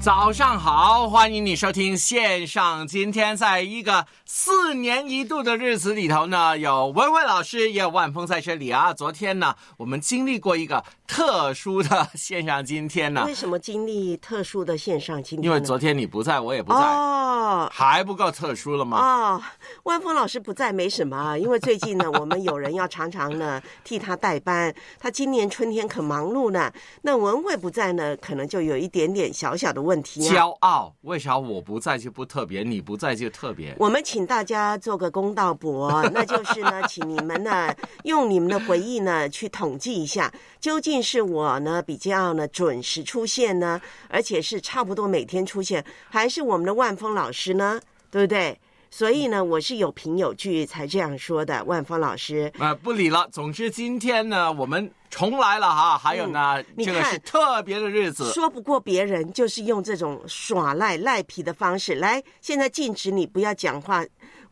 [0.00, 2.86] 早上好，欢迎你收听线上。
[2.86, 8.94] 今天在一个四年一度的日子里头呢，有文慧老师，也有万峰在这里啊。
[8.94, 15.44] 昨天呢，我们经历过一个特殊的线上今天呢为，什么经历特殊的线上今天呢？
[15.46, 18.98] 因为昨天你不在，我也不在，哦还不够特殊了吗？
[18.98, 19.42] 哦，
[19.82, 26.72] 万峰老师不在没什么啊，因为最近呢，我们有人要常常呢替他代班，他今年春天可忙碌呢。
[27.02, 30.32] 那文慧不在呢，可能就有一点点小小的问题啊。
[30.32, 33.74] 骄傲，为啥我不在就不特别，你不在就特别？
[33.76, 47.80] 我们请大家做个公道博， 那就是呢，请你们呢用你们的回忆呢去统计一下，究竟是我呢比较呢准时出现呢，而且是差不多每天出现，还是我们的万峰老师呢？
[48.10, 48.58] 对不对？
[48.90, 52.52] 所以呢，我是有凭有据才这样说的，万峰老师。
[52.58, 53.28] 呃，不理了。
[53.30, 55.96] 总之今天呢，我们重来了哈。
[55.96, 58.30] 还有呢，这个是特别的日子。
[58.32, 62.22] 说不过别人，就是用这种耍赖赖皮的方式来。
[62.40, 64.04] 现在禁止你不要讲话，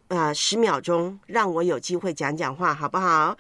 [0.06, 3.36] 呃，十秒钟，让我有机会讲讲话，好不好？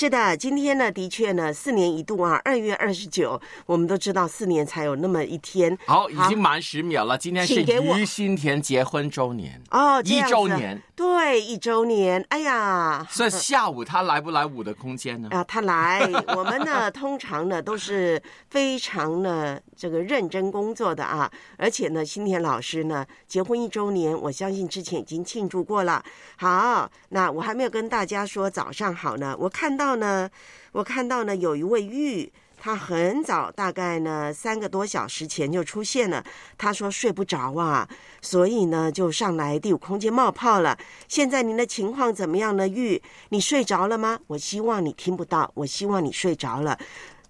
[0.00, 5.76] 是的，今天呢，的确呢，四年一度啊，二月二十九，我们都知道四年才有那么一天。
[5.88, 7.18] 好，已经满十秒了。
[7.18, 10.80] 今天是于新田结婚周年，哦，一周年。
[10.98, 12.26] 对，一周年。
[12.28, 15.28] 哎呀，所以下午他来不来我的空间呢？
[15.30, 16.00] 啊，他来，
[16.34, 18.20] 我们呢通常呢都是
[18.50, 26.02] 非常呢这个认真工作的啊，而且呢，新田老师呢结婚一周年，我相信之前已经庆祝过了。
[26.36, 30.28] 好，那我还没有跟大家说早上好呢，我看到呢，
[30.72, 32.32] 我看到呢有一位玉。
[32.60, 36.24] 他很早，大概呢三个多小时前就出现了。
[36.56, 37.88] 他说睡不着啊，
[38.20, 40.76] 所以呢就上来第五空间冒泡了。
[41.06, 42.66] 现在您的情况怎么样呢？
[42.66, 44.18] 玉，你睡着了吗？
[44.26, 46.78] 我希望你听不到，我希望你睡着了。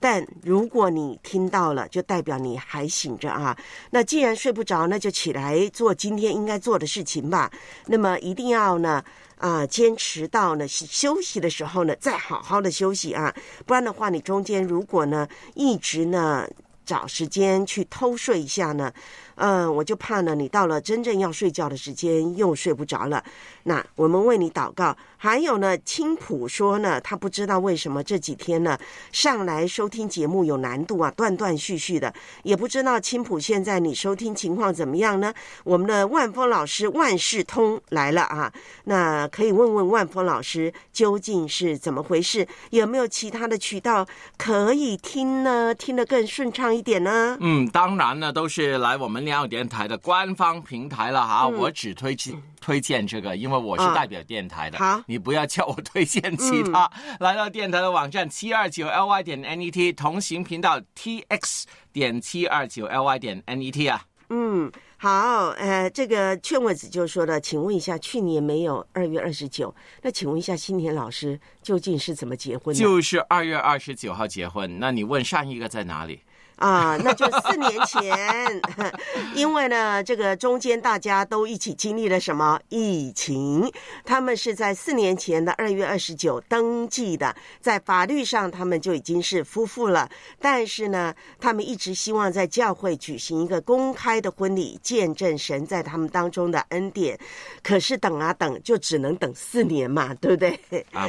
[0.01, 3.57] 但如果你听到了，就代表你还醒着啊。
[3.91, 7.51] 那既然睡不着，那就起来做今天应该做的事情吧。
[7.87, 9.03] 那么一定要呢，
[9.39, 13.35] 啊、坚持到呢休息的时候呢，再好好的休息啊。
[13.67, 16.47] 不然的话，你中间如果呢一直呢
[16.85, 18.93] 找时间去偷睡一下呢，
[19.39, 23.25] 嗯，我就怕呢你到了真正要睡觉的时间又睡不着了。
[23.65, 24.97] 那我们为你祷告。
[25.21, 28.79] 还有呢，青浦说呢，他不知道为什么这几天呢
[29.11, 35.35] 上来收听节目有难度啊，断断续续的，也不知道青浦现在你收听情况怎么样呢？
[35.65, 38.53] 我们的万峰老师万事通来了啊，
[38.85, 42.47] 那可以问问万峰老师究竟是怎么回事？
[42.71, 44.07] 有没有其他的渠道
[44.37, 45.75] 可以听呢？
[45.75, 47.37] 听得更顺畅一点呢？
[47.41, 51.47] 嗯，当然呢，都是来我们两友电台的官方平台了哈。
[51.47, 54.79] 我只推荐推荐这个，因为我是代表电台的。
[54.79, 56.91] 好你不要叫我推荐其他。
[57.21, 64.05] 来到电台的网站七二九 ly 点 net 同行频道 tx 点七二九 ly 点 net 啊。
[64.31, 72.79] 嗯，好，呃，这个劝慰子就说了，请问一下，去年没有二月二十九，那请问一下，新田老师究竟是怎么结婚的？
[72.79, 76.21] 就是二月二十九号结婚，那你问上一个在哪里？
[76.59, 78.61] 啊，那就四年前，
[79.35, 83.73] 因为呢，这个中间大家都一起经历了什么疫情？
[84.05, 90.09] 他们是在四年前的二月二十九登记的，在法律上他们就已经是夫妇了。
[90.41, 97.19] 但是呢，他们一直希望在教会举行一个公开的婚礼，见证神在他们当中的恩典。
[97.63, 100.59] 可是等啊等，就只能等四年嘛，对不对？
[100.93, 101.07] 啊，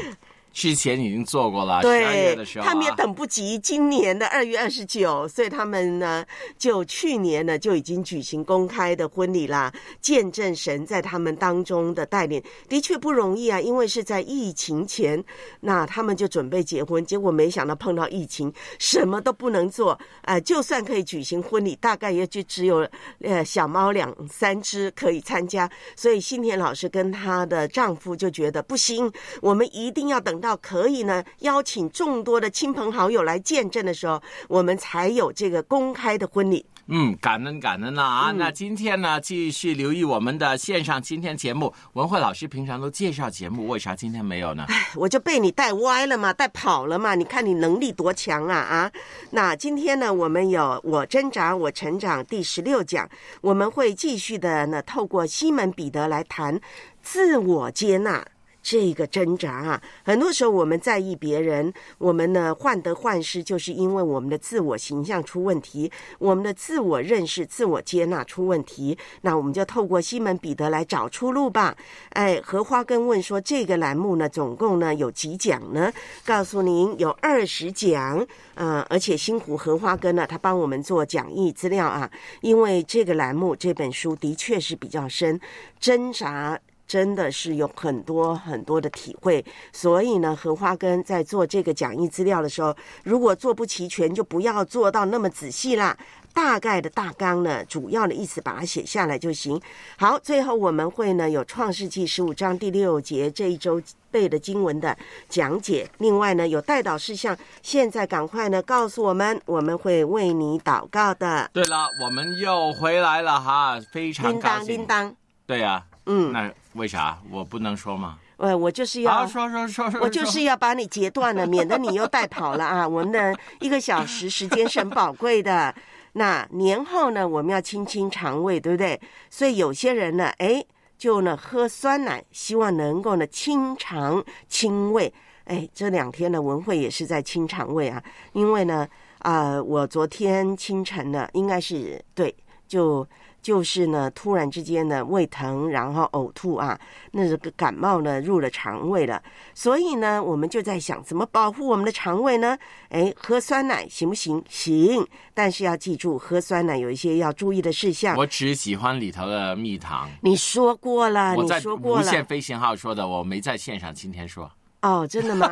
[0.52, 6.26] 之前已经做过了，十二月对的时，候、啊，他们也等不及今年的二月二十九，所以他们呢，
[6.58, 15.24] 就去年呢就已经举行公开的婚礼啦，见证神在他们当中的带领，的确不容易啊，因为是在疫情前，
[15.62, 22.88] 那他们就准备结婚，结果没想到碰到疫情，什么都不能做，呃，就算可以举行婚礼，大概也就只有
[23.22, 29.12] 呃小猫两三只可以参加，所以新田老师跟她的丈夫就觉得不行，
[29.42, 36.66] 我们一定要等到可以呢邀请众多的亲朋好友来见证的时候，我们才有这个公开的婚礼。
[36.92, 38.32] 嗯，感恩感恩了啊！
[38.32, 41.72] 嗯那今天呢，继续留意我们的线上今天节目。
[41.94, 44.66] 文慧老师平常都介绍节目，为啥今天没有呢？
[44.96, 48.92] 我就被你带歪了嘛，带跑了嘛，你看你能力多强啊啊！
[49.30, 53.08] 那今天呢，我们有我挣扎我成长第十六讲，
[53.42, 56.60] 我们会继续的呢，透过西门彼得来谈
[57.04, 58.26] 自我接纳。
[58.70, 68.96] 这个挣扎啊，很多时候我们在意别人，我们呢患得患失，就是因为我们的自我形象出问题，我们的自我认识、自我接纳出问题。
[69.22, 71.76] 那我们就透过西门彼得来找出路吧。
[72.10, 75.92] 哎，荷花根问说，这个栏目呢，总共呢有几讲呢？
[76.24, 78.24] 告诉您有二十讲，
[78.54, 82.08] 呃，而且星湖荷花根呢，他帮我们做讲义资料啊，
[82.42, 85.42] 因为这个栏目这本书的确是比较深，
[85.80, 86.60] 挣扎。
[86.90, 95.96] 真的是有很多很多的体会，所以呢，荷花根在做这个讲义资料的时候，如果做不齐全，就不要做到那么仔细啦。
[96.34, 99.62] 大概的大纲呢，主要的意思把它写下来就行。
[99.98, 104.98] 好，最后我们会呢有创世纪十五章第六节这一周背的经文的
[105.28, 111.50] 讲解，另外呢有带导事项，现在赶快呢告诉我们，我们会为你祷告的。
[111.54, 114.86] 对了，我们又回来了哈，非常高叮当叮。
[114.86, 115.16] 当，
[115.46, 118.18] 对呀、嗯，那为啥我不能说吗？
[118.38, 119.28] 呃，我就是好，要。
[119.28, 122.88] 说说说说，我就是要把你截断了，免得你又带跑了啊！
[122.90, 125.74] 我们的一个小时时间是很宝贵的。
[126.14, 129.00] 那年后呢，我们要清清肠胃，对不对？
[129.30, 130.66] 所以有些人呢，哎，
[130.98, 135.14] 就呢喝酸奶，希望能够呢清肠清胃。
[135.46, 138.02] 哎，这两天呢，文慧也是在清肠胃啊，
[138.34, 138.88] 因为呢，
[139.20, 142.34] 啊、我昨天清晨呢，应该是对，
[142.68, 143.06] 就
[143.42, 146.80] 就是呢，突然之间呢胃疼，然后呕吐啊，
[147.12, 149.22] 那这个感冒呢入了肠胃了，
[149.54, 152.58] 所以呢，我们就在想怎么保护我们的肠胃呢？
[152.90, 154.44] 哎，喝酸奶行不行？
[154.50, 158.18] 行，但是要记住，喝酸奶有一些要注意的事项。
[158.18, 160.10] 我只喜欢里头的蜜糖。
[160.22, 165.52] 你说过了，你说过了无限飞行号说的，我没在线上今天说，哦，真的吗？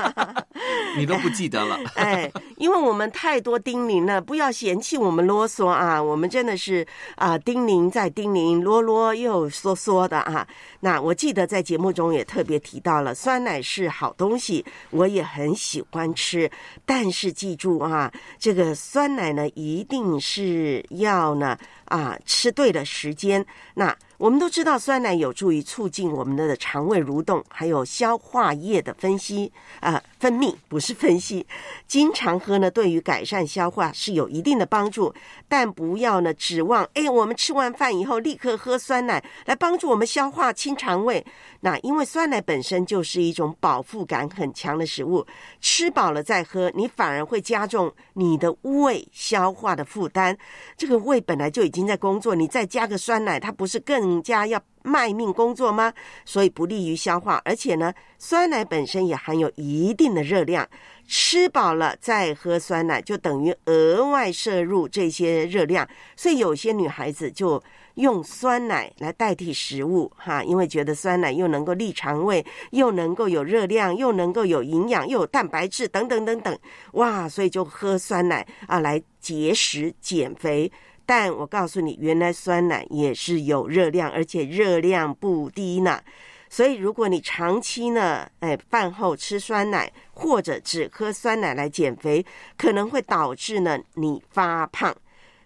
[0.96, 1.78] 你都不记得了。
[1.94, 6.02] 哎，因为我们太多叮咛了，不要嫌弃我们啰嗦啊！
[6.02, 10.46] 我们真的是啊、叮咛再叮咛，啰啰又嗦嗦的啊。
[10.80, 16.50] 那我记得在节目中也特别提到了，酸奶是好东西，我也很喜欢吃。
[16.84, 23.46] 但是记住啊，这个酸奶呢，一定是要呢啊吃对了时间。
[23.74, 29.50] 那我们都知道，酸奶有助于促进我们的肠胃蠕动，还有消化液的分析
[29.80, 31.44] 啊、分泌，不是分析。
[31.88, 35.12] 经常喝呢，对于改善消化是有一定的帮助，
[35.48, 41.24] 但不要呢指望哎，我们吃完饭以后立刻喝酸奶来帮助我们消化清肠胃。
[41.62, 45.26] 那因为酸奶本身就是一种饱腹感很强的食物，
[45.60, 50.36] 吃饱了再喝，你反而会加重你的胃消化的负担。
[50.76, 55.92] 这个胃本来就已经在工作，你再加个酸奶，它不是更加要卖命工作吗？
[56.24, 60.68] 所以不利于消化，而且呢，酸奶本身也含有一定的热量。
[61.12, 67.60] 吃饱了再喝酸奶，就等于额外摄入这些热量，所以有些女孩子就
[67.94, 76.56] 用酸奶来代替食物，哈，因为觉得酸奶又能够利肠胃，又能够有热量，又能够有营养，又有蛋白质等等等等，
[76.92, 80.70] 哇，所以就喝酸奶啊来节食减肥。
[81.12, 86.00] 但我告诉你，原来酸奶也是有热量，而且热量不低呢。
[86.48, 92.24] 所以，如果你长期呢，哎，饭后吃酸奶，或者只喝酸奶来减肥，
[92.56, 94.96] 可能会导致呢你发胖。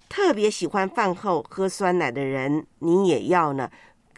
[0.06, 3.70] 特别喜欢饭后喝酸奶的人，你也要呢，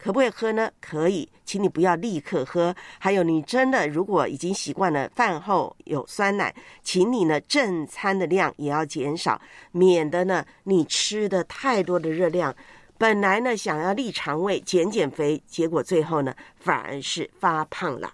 [0.07, 0.71] 可不可以喝呢？
[0.79, 2.73] 可以，请你不要立刻喝。
[2.97, 9.41] 还有，你真的如果已经习惯了饭后有酸奶，请你呢正餐的量也要减少，
[9.73, 12.55] 免得呢你吃的太多的热量。
[12.97, 18.13] 本来呢想要利肠胃、减减肥，结果最后呢反而是发胖了。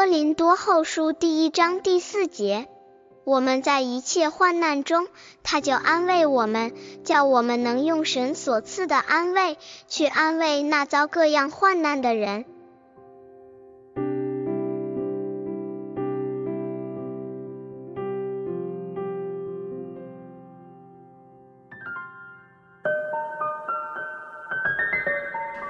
[0.00, 2.68] 哥林多后书第一章第四节，
[3.24, 5.06] 我们在一切患难中，
[5.42, 6.72] 他就安慰我们，
[7.04, 12.46] 叫我们能用神所赐的安慰，去安慰那遭各样患难的人。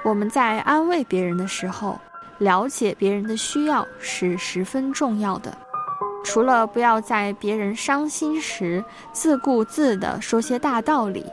[0.05, 1.99] 我们在安慰别人的时候，
[2.41, 5.55] 了解别人的需要是十分重要的。
[6.23, 8.83] 除了不要在别人伤心时
[9.13, 11.25] 自顾自地说些大道理，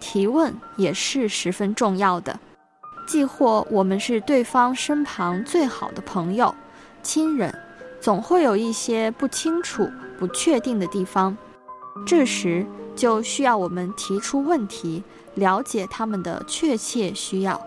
[0.00, 2.38] 提问也是十分重要的。
[3.06, 6.52] 既或我们是对方身旁最好的朋友、
[7.00, 7.56] 亲人，
[8.00, 11.36] 总会有一些不清楚、不确定的地方，
[12.04, 15.04] 这时就需要我们提出问题，
[15.34, 17.60] 了解他们的确切需要。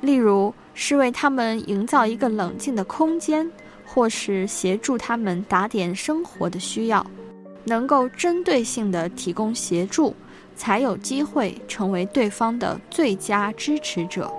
[0.00, 3.50] 例如，是为他们营造一个冷静的空间，
[3.84, 7.04] 或是协助他们打点生活的需要，
[7.64, 10.14] 能够针对性的提供协助，
[10.54, 14.32] 才有机会成为对方的最佳支持者。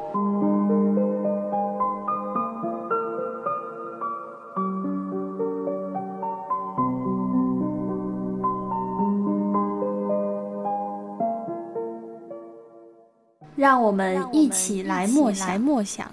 [13.58, 16.10] 让我们一起来默想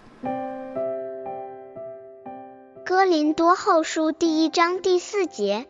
[3.16, 5.66] 多后书第一章第四节，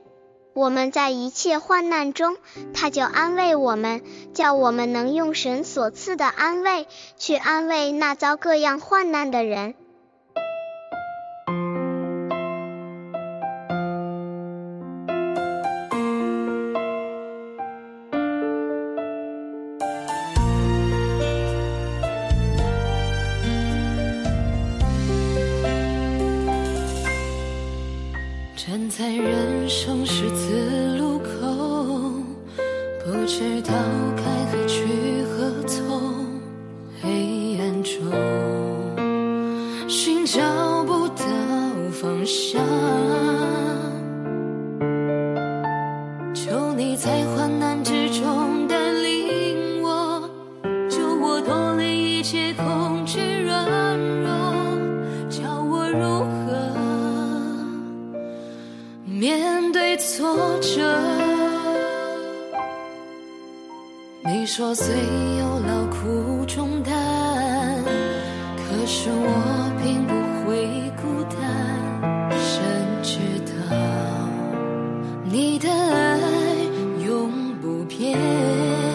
[0.52, 2.36] 我们在一切患难中，
[2.74, 4.02] 他就安慰我们，
[4.34, 9.76] 叫我们能用神所赐的安慰，去安慰那遭各样患难的人。
[75.38, 76.16] 你的爱
[77.04, 78.85] 永不变，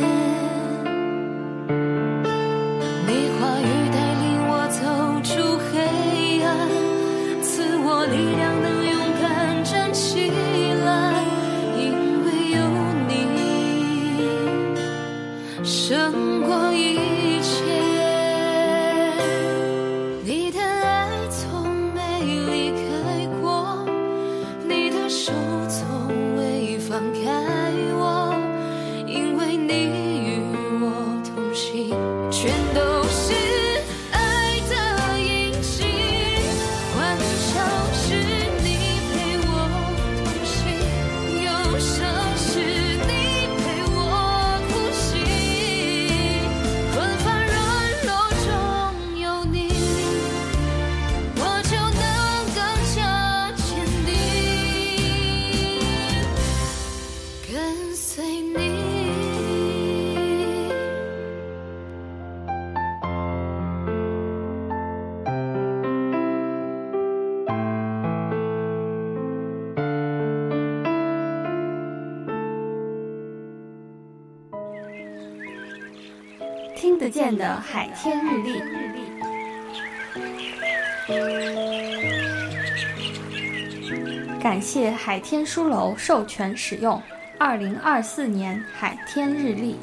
[84.74, 86.98] 谢海天书楼授权使用
[87.38, 89.75] 二零二四年海天日历。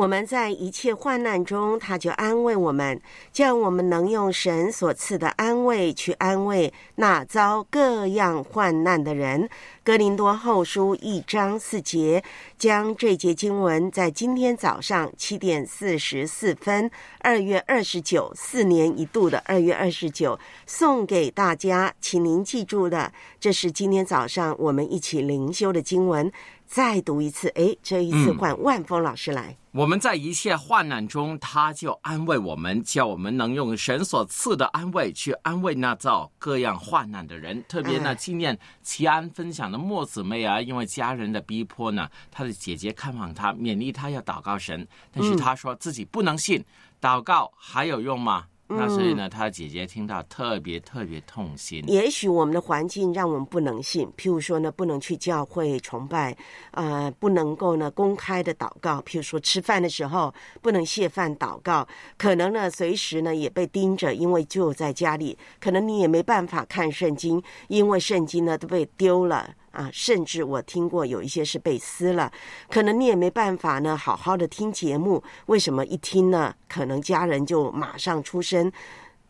[0.00, 2.98] 我们在一切患难中，他就安慰我们，
[3.34, 9.46] 叫我们能用神所赐的安慰去安慰那遭各样患难的人。
[9.84, 12.24] 哥林多后书一章四节，
[12.56, 26.32] 将这节经文在今天早上七点四十四分，二月二十九，四年一度的二月二十九，送给大家，请您记住了，这是今天早上我们一起灵修的经文。
[26.70, 29.56] 再读一次，哎，这一次换万峰老师来。
[29.72, 37.60] 我们在一切患难中，他就安慰我们，叫我们能用神所赐的安慰去安慰那遭各样患难的人。
[37.68, 46.64] 特别呢，纪念齐安分享的莫姊妹啊，因为家人的逼迫呢，她的姐姐看望她，勉励她要祷告神，但是她说自己不能信，
[47.00, 48.46] 祷告还有用吗？
[48.72, 51.82] 那所以呢，他姐姐听到特别特别痛心。
[51.88, 56.36] 也许我们的环境让我们不能信，譬如说呢，不能去教会崇拜，
[56.70, 61.86] 呃，不能够呢公开的祷告，譬如说吃饭的时候不能谢饭祷告，
[62.16, 69.54] 可能呢随时呢也被盯着，因为就在家里，可能你也没办法看圣经，因为圣经呢都被丢了。
[69.70, 72.32] 啊，甚至我听过有一些是被撕了，
[72.68, 75.22] 可能你也没办法呢，好好的听节目。
[75.46, 76.54] 为什么一听呢？
[76.68, 78.70] 可能家人就马上出声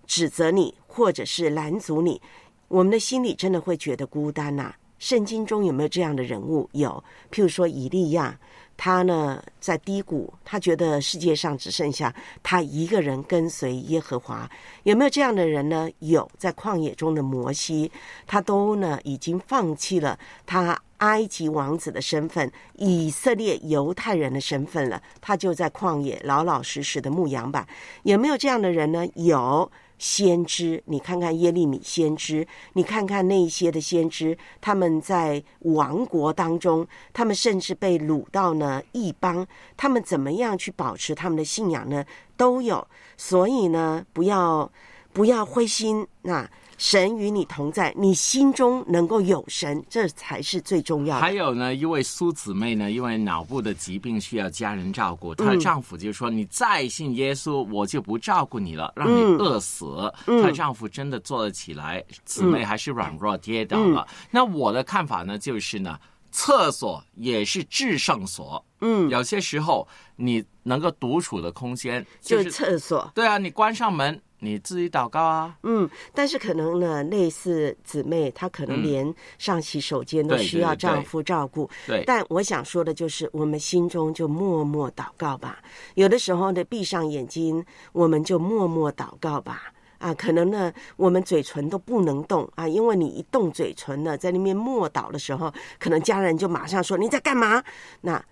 [0.06, 2.20] 指责你，或者是拦阻你。
[2.68, 4.74] 我们的心里真的会觉得孤单呐。
[4.98, 6.68] 圣经中有没有这样的人物？
[6.72, 8.38] 有，譬如说以利亚。
[8.82, 14.50] 他呢，在低谷，他觉得世界上只剩下他一个人跟随耶和华。
[14.84, 15.86] 有没有这样的人呢？
[15.98, 17.92] 有，在旷野中的摩西，
[18.26, 27.68] 他都呢已经放弃了他埃及王子的身份、以色列犹太人的身份了，他就在旷野老老实实的牧羊吧。
[28.04, 29.06] 有没有这样的人呢？
[29.14, 29.70] 有。
[30.00, 42.04] 先知，你看看耶利米先知，你看看那些的先知，他们在王国当中，他们甚至被掳到呢异邦，他们怎么样去保持他们的信仰呢？
[42.36, 42.84] 都有，
[43.18, 44.72] 所以呢，不要
[45.12, 46.50] 不要灰心那。
[46.80, 51.20] 神与你同在，你心中能够有神，这才是最重要的。
[51.20, 60.10] 还有呢，一位苏姊妹呢，因为脑部的疾病需要家人照顾，她的丈夫就说：“你再信耶稣，我就不照顾你了，让你饿死。”
[60.42, 64.08] 她丈夫真的坐了起来，姊妹还是软弱跌倒了。
[64.30, 66.00] 那我的看法呢，就是呢，
[66.32, 68.64] 厕所也是至圣所。
[68.80, 73.12] 嗯，有些时候你能够独处的空间就是厕所。
[73.14, 74.18] 对啊，你关上门。
[74.40, 81.68] 你自己祷告啊，嗯，但是可能呢，类似姊妹，她可能连上洗手间都需要丈夫照顾。
[81.86, 85.62] 对，但我想说的就是，我们心中就默默祷告吧。
[85.94, 89.72] 有的时候呢，闭上眼睛，我们就默默祷告吧。
[89.98, 97.62] 啊，可能呢，我们嘴唇都不能动啊，因为你一动嘴唇呢，在那边默祷的时候，可能家人就马上说你在干嘛？
[98.00, 98.24] 那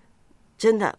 [0.57, 0.99] 真的。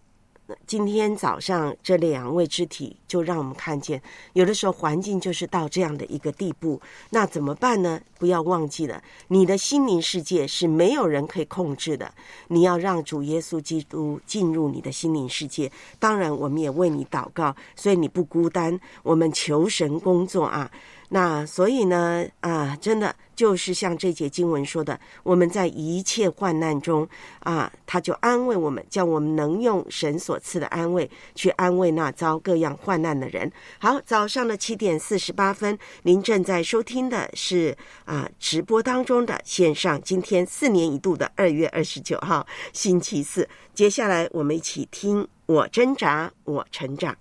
[0.65, 4.01] 今天早上这两位肢体就让我们看见，
[4.33, 7.99] 有的时候环境就是到这样的一个地步，那怎么办呢？
[8.17, 12.11] 不要忘记了，你的心灵世界是没有人可以控制的，
[12.47, 15.71] 你要让主耶稣基督进入你的心灵世界。
[15.99, 18.79] 当然，我们也为你祷告，所以你不孤单。
[19.03, 20.69] 我们求神工作啊。
[21.11, 27.07] 那所以呢，啊，真的就是像这节经文说的，我们在一切患难中
[27.39, 33.51] 啊，他就安慰我们，叫我们能用神所赐的安慰去安慰那遭各样患难的人。
[33.79, 47.17] 好，早上的七点四十八分，您正在收听的是啊直播当中的线上，今天四年一度的二月二十九号星期四，接下来我们一起听我挣扎，我成长，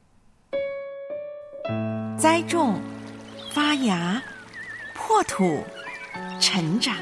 [2.18, 2.78] 栽种。
[3.58, 4.22] 发芽、
[4.94, 5.64] 破土、
[6.38, 6.94] 成长、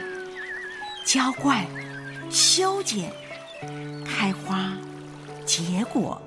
[1.04, 1.62] 浇灌、
[2.30, 3.12] 修剪、
[4.06, 4.72] 开花、
[5.44, 6.18] 结果，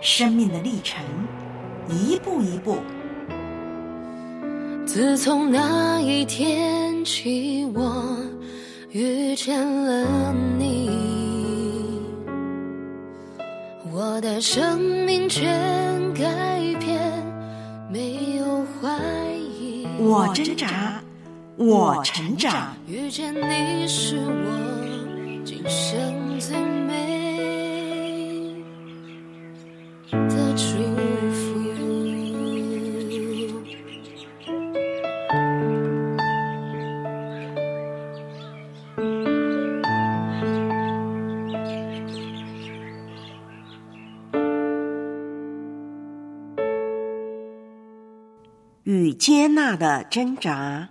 [0.00, 1.04] 生命的历程，
[1.86, 2.78] 一步一步。
[4.86, 8.16] 自从那一天起，我
[8.90, 12.00] 遇见了你，
[13.92, 15.44] 我的生命全
[16.14, 16.24] 改
[16.80, 17.12] 变，
[17.90, 19.31] 没有怀。
[20.04, 21.00] 我挣扎，
[21.56, 22.74] 我成长。
[22.88, 26.91] 遇见你是我今生最美
[49.76, 50.88] 的挣扎，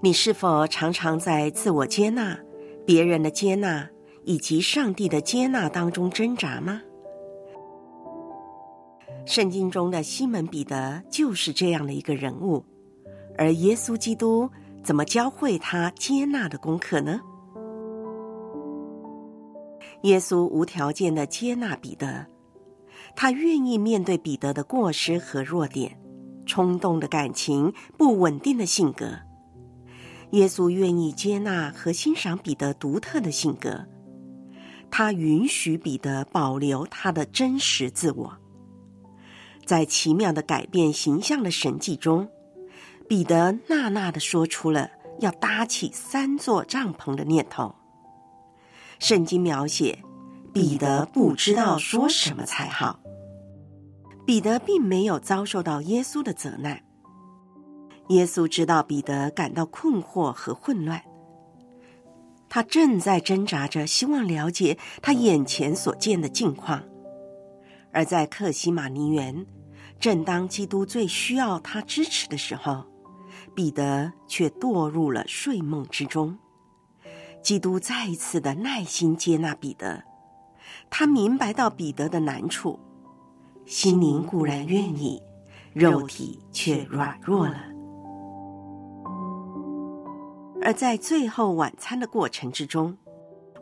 [0.00, 2.38] 你是否常常在自我接纳、
[2.86, 3.88] 别人的接纳
[4.24, 6.80] 以及上帝的接纳当中挣扎吗？
[9.24, 12.64] 圣经中的西门彼得就是这样的一个人物，
[13.36, 14.48] 而耶稣基督
[14.84, 17.20] 怎么教会他接纳的功课呢？
[20.02, 22.24] 耶稣无条件的接纳彼得，
[23.16, 25.98] 他愿意面对彼得的过失和弱点、
[26.44, 29.18] 冲动的感情、不稳定的性格。
[30.32, 33.86] 耶稣愿意接纳和欣赏彼得独特的性格，
[34.90, 38.36] 他允许彼得保留他的真实自我。
[39.64, 42.28] 在奇妙的改变形象的神迹中，
[43.08, 47.74] 彼得呐呐的说出了要搭起三座帐篷的念头。
[48.98, 49.98] 圣经描写
[50.52, 53.00] 彼得不知道说什么才好。
[54.26, 56.82] 彼得并没有遭受到耶稣的责难。
[58.08, 61.02] 耶稣知道彼得感到困惑和混乱，
[62.48, 66.82] 他正在挣扎着，希望了解他眼前所见的境况。
[67.92, 69.46] 而在克西马尼园。
[69.98, 72.84] 正当基督最需要他支持的时候，
[73.54, 76.36] 彼得却堕入了睡梦之中。
[77.42, 80.04] 基督再一次的耐心接纳彼得，
[80.90, 82.78] 他明白到彼得的难处，
[83.66, 85.20] 心灵固然愿意，
[85.74, 87.56] 肉体却软弱了。
[90.62, 92.96] 而在最后晚餐的过程之中，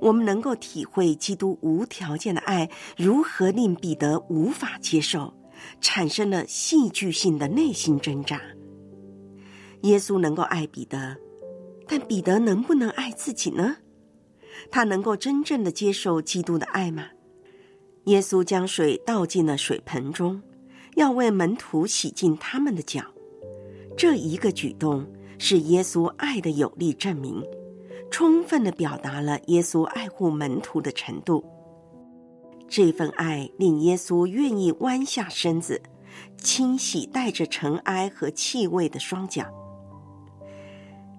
[0.00, 5.32] 我们能够体会基督无条件的爱如何令彼得无法接受。
[5.80, 8.38] 产生了戏剧性的内心挣扎。
[9.82, 11.16] 耶稣能够爱彼得，
[11.86, 13.76] 但彼得能不能爱自己呢？
[14.70, 17.06] 他能够真正的接受基督的爱吗？
[18.04, 20.42] 耶稣将水倒进了水盆中，
[20.96, 23.02] 要为门徒洗净他们的脚。
[23.96, 25.06] 这一个举动
[25.38, 27.42] 是耶稣爱的有力证明，
[28.10, 31.44] 充分的表达了耶稣爱护门徒的程度。
[32.68, 35.80] 这份爱令耶稣愿意弯下身子，
[36.38, 39.46] 清洗带着尘埃和气味的双脚。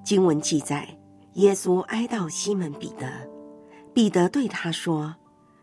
[0.04, 0.88] 经文记载，
[1.34, 3.08] 耶稣哀悼西门彼得，
[3.93, 5.15] 彼得对他说：“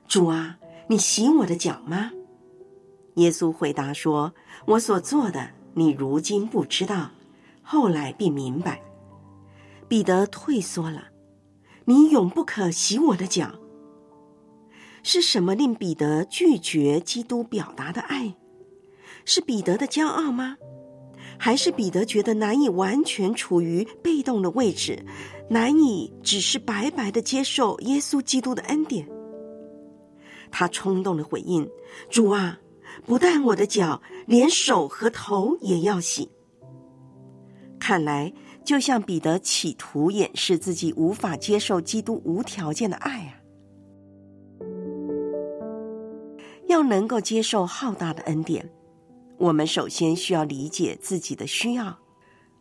[0.08, 0.56] 主啊，
[0.92, 2.10] 你洗我的脚吗？”
[3.16, 4.34] 耶稣回答说
[4.68, 7.10] ：“我所做的，你如今不知道，
[7.62, 8.82] 后来必明白。”
[9.88, 11.04] 彼得退缩了
[11.86, 13.54] ：“你永不可洗我的脚。”
[15.02, 18.34] 是什么令彼得拒绝基督表达的爱？
[19.24, 20.58] 是彼得的骄傲吗？
[21.38, 25.02] 还是彼得觉得难以完全处于被动的位置，
[25.48, 29.08] 难以只是白白的接受耶稣基督的恩典？
[30.52, 31.68] 他冲动的回应
[32.08, 32.60] ：“主啊，
[33.04, 36.30] 不但我的脚，连手和头也要洗。”
[37.80, 38.32] 看来，
[38.64, 43.40] 就像彼得企图掩饰自己无法接受基督无条件的爱啊。
[46.68, 48.70] 要能够接受浩大的恩典，
[49.36, 51.98] 我们首先需要理解自己的需要，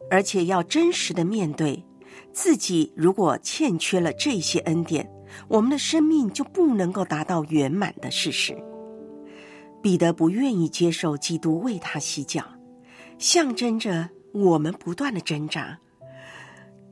[0.10, 1.86] 而且要真实的面对
[2.34, 2.92] 自己。
[2.96, 5.08] 如果欠缺了这些恩典，
[5.48, 8.58] 我们的生命就不能够达到圆满的事实。
[9.82, 12.44] 彼得不愿意接受基督为他洗脚，
[13.18, 15.80] 象征着我们不断的挣扎，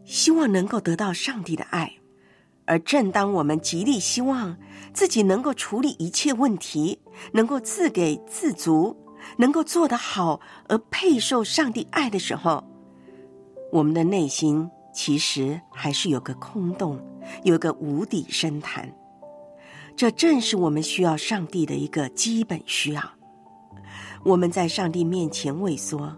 [0.06, 1.94] 希望能够得到上帝的爱。
[2.66, 4.56] 而正当我们极力希望
[4.94, 7.00] 自己能够处理一切问题，
[7.32, 8.96] 能够自给自足，
[9.38, 12.64] 能够做得好而配受上帝爱的时候，
[13.72, 17.00] 我们的内心其实还是有个空洞，
[17.44, 18.94] 有个无底深潭。
[19.96, 23.04] 这正是我们需要上帝的一个基本需要。
[24.24, 26.18] 我们在上帝面前畏缩，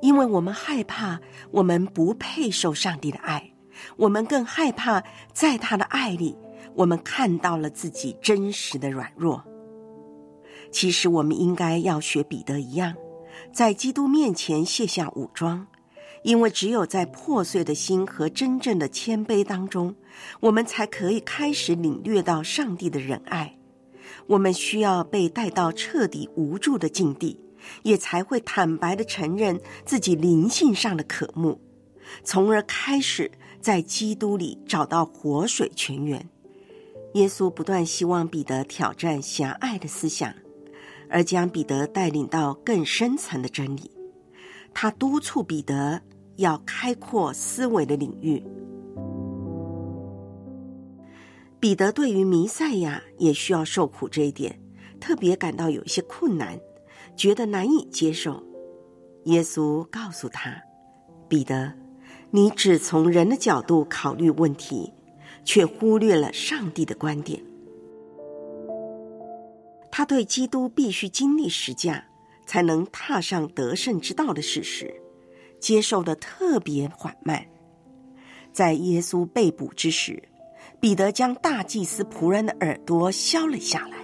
[0.00, 3.52] 因为我们害怕我们不配受上帝的爱。
[3.96, 6.36] 我们更害怕，在他的爱里，
[6.74, 9.42] 我们看到了自己真实的软弱。
[10.70, 12.94] 其实，我们应该要学彼得一样，
[13.52, 15.66] 在基督面前卸下武装，
[16.22, 19.94] 因为只有在破碎的心和真正的谦卑当中，
[20.40, 23.58] 我们才可以开始领略到上帝的仁爱。
[24.26, 27.40] 我们需要被带到彻底无助的境地，
[27.82, 31.60] 也才会坦白的承认自己灵性上的渴慕，
[32.24, 33.30] 从而开始。
[33.62, 36.28] 在基督里找到活水泉源。
[37.14, 40.34] 耶稣不断希望彼得挑战狭隘的思想，
[41.08, 43.88] 而将彼得带领到更深层的真理。
[44.74, 46.02] 他督促彼得
[46.38, 48.42] 要开阔思维的领域。
[51.62, 54.60] 彼得对于弥赛亚也需要受苦这一点，
[55.00, 56.58] 特别感到有一些困难，
[57.16, 58.42] 觉得难以接受。
[59.26, 60.60] 耶稣告诉他
[61.30, 61.72] ：“彼得。”
[62.34, 64.92] 你只从人的角度考虑问题，
[65.44, 67.40] 却忽略了上帝的观点。
[69.92, 72.04] 他对基督必须经历十架
[72.44, 74.92] 才能踏上得胜之道的事实，
[75.60, 77.46] 接受的特别缓慢。
[78.52, 80.20] 在耶稣被捕之时，
[80.82, 83.98] 彼得将大祭司仆人的耳朵削了下来。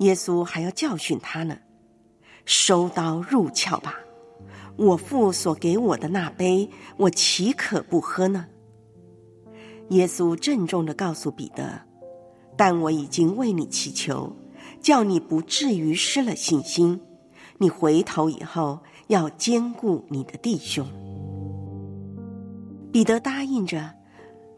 [0.00, 1.56] 耶稣还要教训他呢，
[2.44, 3.94] 收刀入鞘吧。
[4.76, 8.44] 我父所给我的那杯，我岂可不喝呢？
[9.88, 11.80] 耶稣郑重的告诉彼得
[12.58, 14.36] ：“但我已经为你祈求，
[14.82, 17.00] 叫你不至于失了信心。
[17.56, 20.86] 你回头以后，要兼顾你的弟兄。”
[22.92, 23.94] 彼得答应着，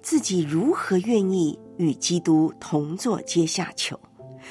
[0.07, 3.99] 自己如何愿意与基督同坐阶下囚，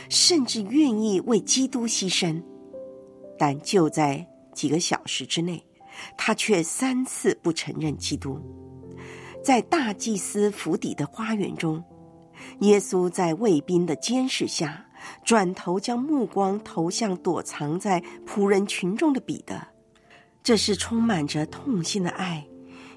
[0.10, 2.44] 甚至愿意为基督牺牲，
[3.40, 4.28] 但就在。
[4.54, 5.62] 几个小时之内，
[6.18, 8.40] 他却三次不承认基督。
[9.44, 11.84] 在大祭司府邸的花园中，
[12.60, 14.86] 耶稣在卫兵的监视下，
[15.26, 19.62] 转头将目光投向躲藏在仆人群中的彼得。
[20.42, 22.46] 这是充满着痛心的爱，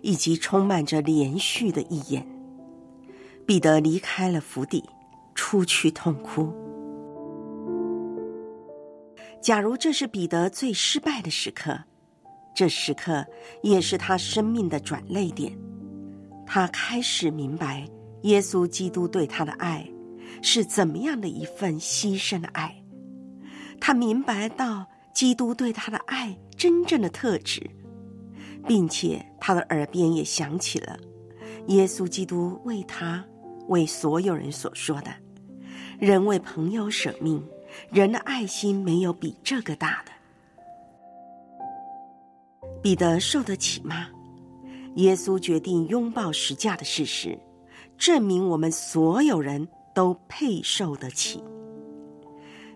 [0.03, 2.38] 以及充满着连续的一眼。
[3.49, 4.85] 彼得离开了府邸，
[5.35, 6.53] 出去痛哭。
[9.41, 11.83] 假如这是彼得最失败的时刻，
[12.55, 13.25] 这时刻
[13.63, 15.59] 也是他生命的转泪点。
[16.47, 17.89] 他开始明白
[18.25, 19.89] 耶稣基督对他的爱
[20.43, 22.77] 是怎么样的一份牺牲的爱。
[23.81, 24.85] 他明白到
[25.15, 27.63] 基督对他的爱真正的特质，
[28.67, 30.99] 并且他的耳边也响起了
[31.69, 33.25] 耶稣基督为他、
[33.69, 35.11] 为所有人所说的
[35.99, 37.43] ：“人为朋友舍命。”
[37.93, 40.13] 人的爱心没有比这个大的。
[42.83, 44.09] 彼得受得起吗？
[44.95, 47.39] 耶稣决定拥抱十架的事实，
[47.99, 51.45] 证明我们所有人都配受得起。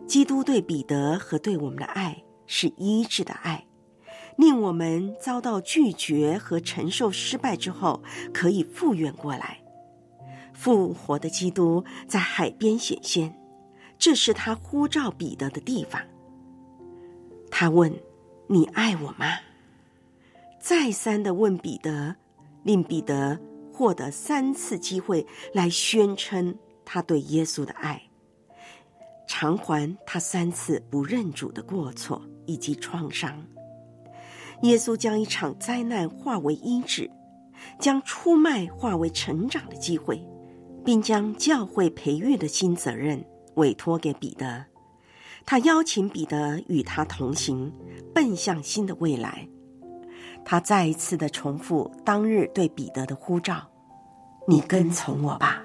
[0.06, 3.66] 基督对彼得和对我们的爱是一致的爱，
[4.36, 8.02] 令我们遭到拒绝和承受失败之后
[8.32, 9.61] 可以复原过来。
[10.62, 13.36] 复活的基督在海边显现。
[13.98, 16.00] 这是他呼召彼得的地方。
[17.50, 17.92] 他问
[18.48, 19.26] ：“你爱我吗？”
[20.60, 22.14] 再三的问彼得，
[22.62, 23.36] 令彼得
[23.72, 28.00] 获得三次机会来宣称他对耶稣的爱，
[29.26, 33.44] 偿还他三次不认主的过错以及创伤。
[34.62, 37.10] 耶稣将一场灾难化为医治，
[37.80, 40.24] 将出卖化为成长的机会，
[40.84, 43.24] 并将教会培育的新责任。
[43.56, 44.64] 委托给彼得，
[45.44, 47.70] 他邀请彼得与他同行，
[48.14, 49.46] 奔向新的未来。
[50.42, 53.62] 他再一次的重复当日对彼得的呼召
[54.48, 55.62] ：“你跟从我吧。”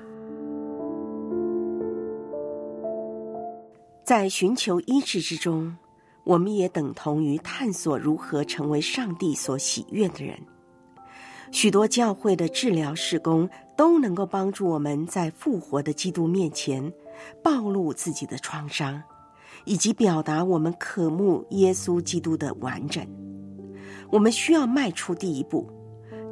[4.04, 5.78] 在寻求医治之中，
[6.26, 10.38] 我们也等同于探索如何成为上帝所喜悦的人。
[11.52, 16.92] 许多教会的治疗事工都能够帮助我们在复活的基督面前。
[17.44, 19.02] 暴露自己的创伤，
[19.66, 23.04] 以及表达我们渴慕耶稣基督的完整。
[24.12, 25.68] 我们需要迈出第一步，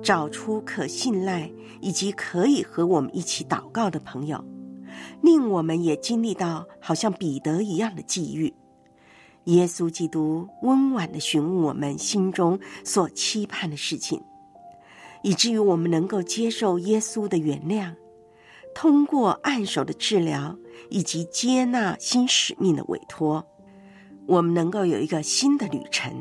[0.04, 1.52] 找出可信赖
[1.82, 4.46] 以及可以和我们一起祷告的朋友，
[5.24, 8.54] 令我们也经历到好像彼得一样的际遇。
[9.46, 14.22] 耶稣基督温婉的询问我们心中所期盼的事情，
[15.26, 17.96] 以至于我们能够接受耶稣的原谅，
[18.76, 20.56] 通过按手的治疗。
[20.90, 23.44] 以及接纳新使命的委托，
[24.28, 26.14] 我们能够有一个新的旅程。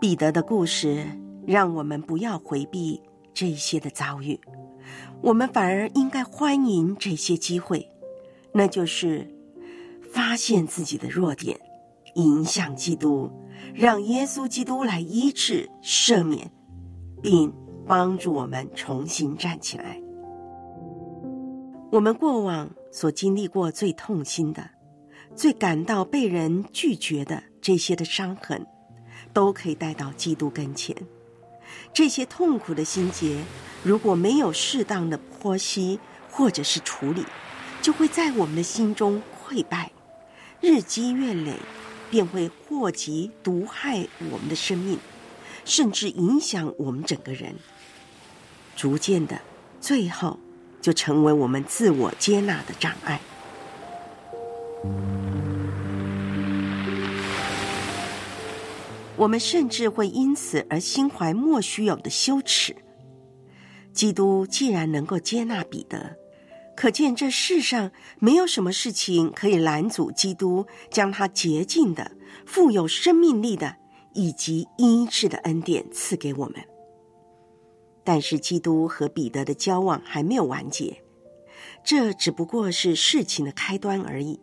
[0.00, 1.04] 彼得的故事
[1.44, 3.02] 让我们不要回避
[3.34, 4.40] 这些的遭遇，
[5.20, 7.86] 我们反而应该欢迎这些机会，
[8.52, 9.28] 那就是
[10.12, 11.60] 发现自己的弱点，
[12.14, 13.30] 影响基督，
[13.74, 16.50] 让耶稣基督来医治、赦免，
[17.22, 17.52] 并。
[17.84, 20.00] 帮助我们重新站起来。
[21.90, 24.70] 我们过往所经历过最痛心的、
[25.34, 28.64] 最感到被人拒绝的这些的伤痕，
[29.32, 30.96] 都可以带到基督跟前。
[31.92, 33.42] 这些痛苦的心结，
[33.82, 35.98] 如果没有适当的剖析
[36.30, 37.24] 或者是处理，
[37.82, 39.90] 就会在我们的心中溃败，
[40.60, 41.54] 日积月累，
[42.12, 44.98] 便会祸及毒害我们的生命。
[45.64, 47.54] 甚至影响我们整个人，
[48.74, 49.40] 逐渐的，
[49.80, 50.38] 最后
[50.80, 53.20] 就成为我们自我接纳的障碍。
[59.16, 62.74] 我们甚至会因此而心怀莫须有的羞耻。
[63.92, 66.16] 基督既然能够接纳彼得，
[66.82, 72.10] 可见这世上没有什么事情可以拦阻基督将他洁净的、
[72.44, 73.76] 富有生命力的
[74.14, 76.56] 以及医治的恩典赐给我们。
[78.02, 81.04] 但是，基督和彼得的交往还没有完结，
[81.84, 84.40] 这只不过是事情的开端而已。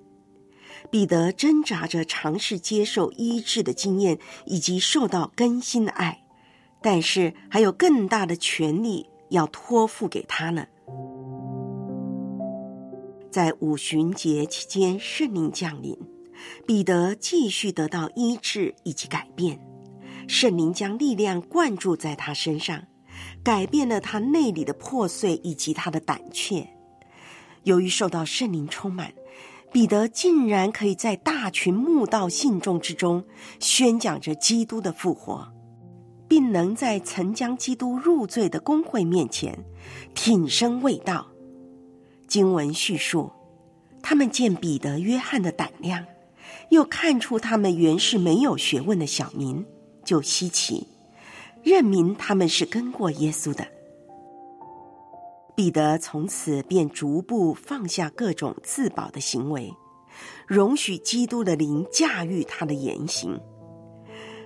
[0.89, 6.23] 彼得挣扎着尝试接受医治的经验以及受到更新的爱，
[6.81, 10.67] 但是还有更大的权利要托付给他呢。
[13.31, 15.97] 在五旬节期间，圣灵降临，
[16.65, 19.59] 彼得继续得到医治以及改变。
[20.27, 22.83] 圣灵将力量灌注在他身上，
[23.43, 26.67] 改变了他内里的破碎以及他的胆怯。
[27.63, 29.13] 由于受到圣灵充满。
[29.71, 33.23] 彼得竟然可以在大群慕道信众之中
[33.59, 35.47] 宣讲着基督的复活，
[36.27, 39.63] 并能在曾将基督入罪的公会面前
[40.15, 41.28] 挺身卫道。
[42.29, 43.31] 经文叙述，
[44.03, 46.05] 他们见彼得、约翰的胆量，
[46.69, 49.65] 又看出他们原是没有学问的小民，
[50.05, 50.85] 就稀奇，
[51.63, 53.67] 认明他们是跟过耶稣的。
[55.55, 59.73] 彼得从此便逐步放下各种自保的行为，
[60.47, 63.39] 容许基督的灵驾驭他的言行。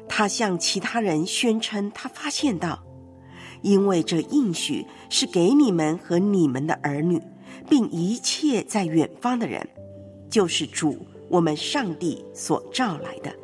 [0.07, 2.81] 他向其他人宣称，他发现到，
[3.61, 7.21] 因为这应许是给你们和你们的儿女，
[7.73, 9.67] 并一切在远方的人，
[10.29, 10.95] 就是主
[11.27, 13.35] 我们上帝所召来的。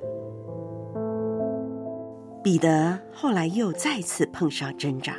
[2.43, 5.17] 彼得后来又再次碰上挣扎。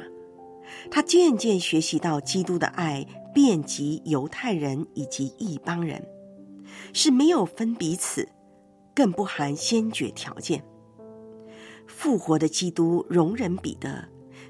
[0.92, 6.00] 他渐渐学习到基督的爱遍及犹太人以及异邦人，
[6.92, 8.28] 是没有分彼此，
[8.94, 10.62] 更不含先决条件。
[11.88, 14.04] 复活的基督容忍彼得，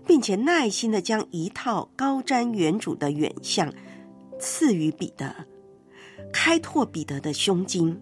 [0.06, 3.72] 并且耐心的将一套高瞻远瞩的远相
[4.40, 5.32] 赐予彼得，
[6.32, 8.00] 开拓彼得的胸襟。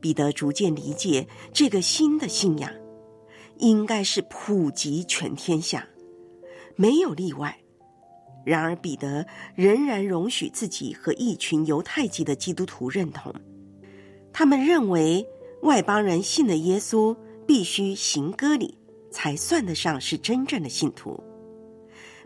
[0.00, 2.72] 彼得逐渐理解这个新的信仰，
[3.58, 5.86] 应该是普及全天下。
[6.74, 7.58] 没有例外。
[8.44, 9.24] 然而，彼得
[9.54, 13.32] 仍然容许自己和一群犹太籍的基督徒认同。
[14.32, 15.24] 他们认为
[15.62, 18.76] 外邦人信了耶稣，必须行割礼，
[19.12, 21.22] 才算得上是真正的信徒。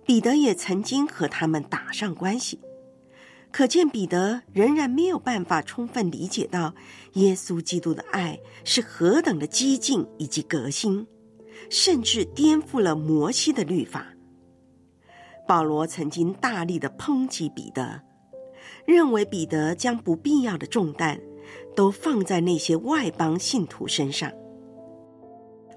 [0.07, 2.59] 彼得也曾经和他们打上关系，
[3.57, 6.75] 可见彼得仍然没有办法充分理解到
[7.15, 11.07] 耶稣基督的爱是何等的激进以及革新，
[11.71, 14.09] 甚至颠覆了摩西的律法。
[15.49, 18.03] 保罗曾经大力的抨击彼得，
[18.85, 21.19] 认为彼得将不必要的重担
[21.75, 24.31] 都放在那些外邦信徒身上。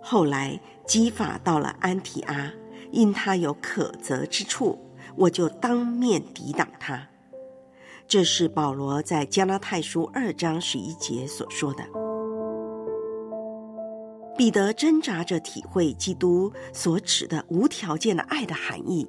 [0.02, 2.52] 后来基法到了安提阿，
[2.92, 4.78] 因他有可责之处，
[5.16, 7.08] 我就当面抵挡他。
[8.10, 11.84] 这是保罗在加拉太书二章十一节所说的。
[14.36, 19.08] 彼得挣扎着体会基督所指的无条件的爱的含义。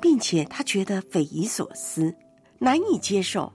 [0.00, 2.14] 并且他觉得匪夷所思，
[2.58, 3.52] 难以接受。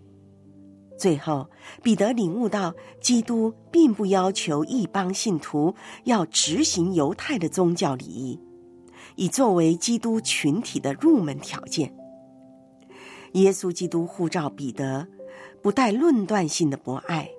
[0.96, 1.50] 最后，
[1.82, 5.74] 彼得领悟到，基督并不要求一帮信徒
[6.04, 8.40] 要执行犹太的宗教礼仪，
[9.16, 11.92] 以作为基督群体的入门条件。
[13.34, 15.08] 耶稣基督呼召彼得，
[15.62, 17.30] 不带论断性的博爱，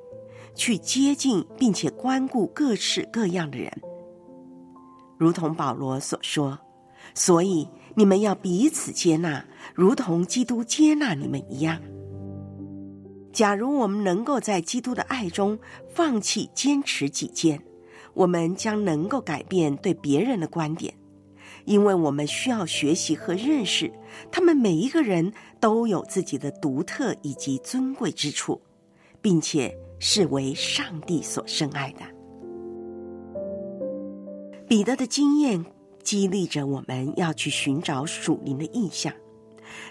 [0.54, 3.72] 去接近并且关顾各式各样的人，
[5.18, 6.58] 如同保罗所说。
[7.14, 7.68] 所以。
[7.96, 11.80] 你们要彼此接纳，如同基督接纳你们一样。
[13.32, 15.56] 假如我们能够在基督的爱中
[15.94, 17.62] 放弃坚持己见，
[18.12, 20.92] 我们将能够改变对别人的观点，
[21.64, 23.92] 因为我们需要学习和认识，
[24.30, 28.60] 他们每一个人都有自己的独特以及尊贵之处，
[29.20, 32.00] 并且是为上帝所深爱的。
[34.68, 35.64] 彼得的经验。
[36.04, 39.10] 激励着我们要去寻找属灵的意象，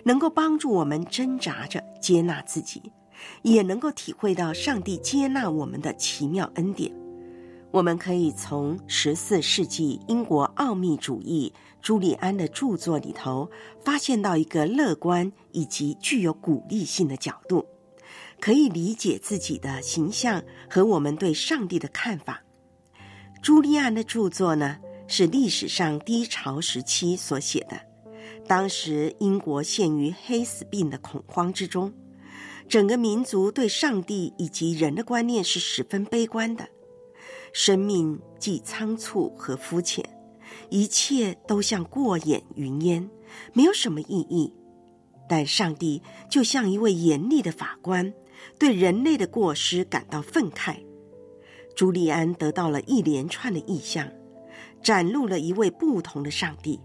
[0.04, 2.84] 能够帮助我们挣扎着接纳自己，
[3.42, 6.94] 也能够体会到上帝接纳我们的奇妙恩典。
[7.74, 11.52] 我们可以从十四世纪英国奥秘主义
[11.82, 13.50] 朱利安的著作里头，
[13.84, 17.65] 发现到一个乐观以及具有鼓励性的角度，
[18.40, 22.44] 可以理解自己的形象和我们对上帝的看法。
[23.42, 24.78] 朱利安的著作呢？
[25.08, 27.82] 是历史上低潮时期所写的。
[28.48, 31.92] 当时英国陷于黑死病的恐慌之中，
[32.69, 36.69] 整个民族对上帝以及人的观念是十分悲观的。
[37.54, 40.04] 生命既仓促和肤浅，
[40.69, 43.08] 一切都像过眼云烟，
[43.54, 44.51] 没有什么意义。
[45.29, 48.12] 但上帝就像一位严厉的法官，
[48.60, 50.75] 对人类的过失感到愤慨。
[51.75, 54.12] 朱利安得到了一连串的意象，
[54.81, 56.79] 展露了一位不同的上帝。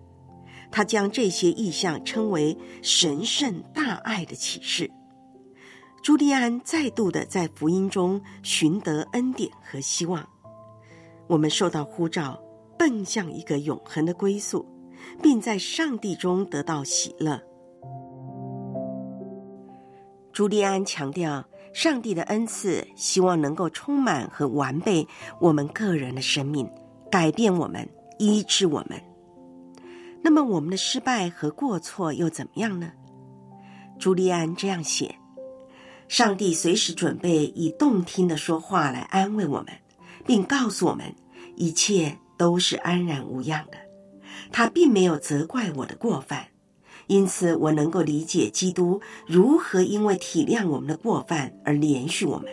[0.70, 4.90] 他将这些意象称为神圣大爱的启示。
[6.02, 10.28] 朱利安再度的在福音中寻得恩典和希望。
[11.28, 12.40] 我们受到呼召，
[12.78, 14.66] 奔向一个永恒的归宿，
[15.22, 17.40] 并在上帝中得到喜乐。
[20.32, 25.06] 朱利安强调，上帝的恩赐希望能够充满和完备
[25.40, 26.68] 我们个人的生命，
[27.10, 27.86] 改变我们，
[28.18, 29.00] 医治我们。
[30.22, 32.90] 那么，我们的失败和过错又怎么样呢？
[33.98, 35.14] 朱利安这样写：
[36.06, 39.68] 上帝随时准备以动听的说话来安慰我们，
[40.28, 41.14] 并告诉我们
[41.56, 43.78] 一切都是安然无恙的。
[44.52, 46.48] 他并没有责怪我的过犯，
[47.06, 52.52] 因此我能够理解基督如何因为体谅我们的过犯而怜恤我们。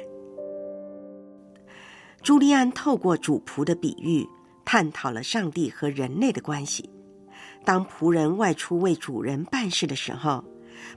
[2.23, 4.25] 朱利安透过主仆的比喻，
[4.63, 6.89] 探讨了上帝和人类的关系。
[7.65, 10.45] 当仆人外出为主人办事的时候，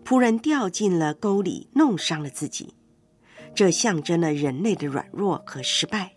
[0.04, 2.72] 仆人掉进了沟里，弄伤了自己，
[3.52, 6.14] 这象征了人类的软弱和失败。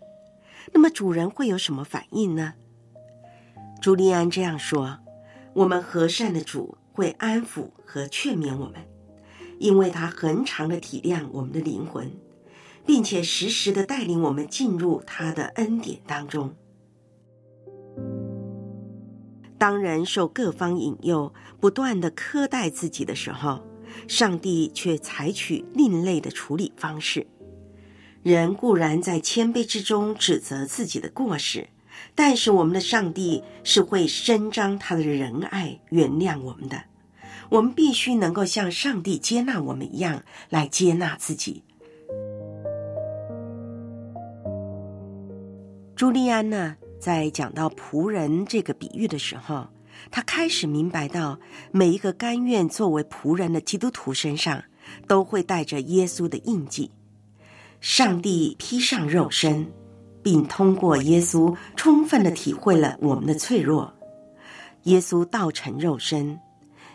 [0.72, 2.54] 那么主人会有什么反应呢？
[3.80, 4.98] 朱利安这样说
[5.54, 8.74] ：“我们和善的主会安抚和劝勉我们，
[9.58, 12.12] 因为他恒常的体谅我们的灵魂，
[12.86, 16.54] 并且时时的带领我们进入他的恩典当中。”
[19.58, 23.62] 当人受各方引诱，不断的苛待自己的时候，
[24.08, 27.26] 上帝却采取另类的处理方式。
[28.22, 31.68] 人固然在谦卑之中指责自己的过失，
[32.14, 36.84] 但是我们的上帝是会伸张他的仁爱，原谅我们的。
[37.50, 41.64] 我们必须能够像上帝接纳我们一样来接纳自己。
[45.96, 46.76] 朱利安呢？
[47.00, 49.66] 在讲到仆人这个比喻的时候，
[50.12, 51.40] 他开始明白到，
[51.72, 54.62] 每一个甘愿作为仆人的基督徒身上，
[55.08, 56.92] 都会带着耶稣的印记。
[57.82, 59.66] 上帝披上肉身，
[60.22, 63.92] 并通过耶稣充分的体会了我们的脆弱。
[64.84, 66.38] 耶稣道成肉身，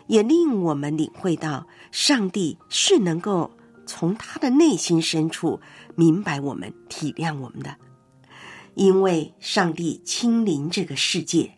[0.06, 3.50] 也令我们领会到，上帝是能够
[3.84, 5.60] 从他的内心深处
[5.94, 7.76] 明白我们、体谅我们的。
[8.74, 11.52] 因为上帝亲临这个世界，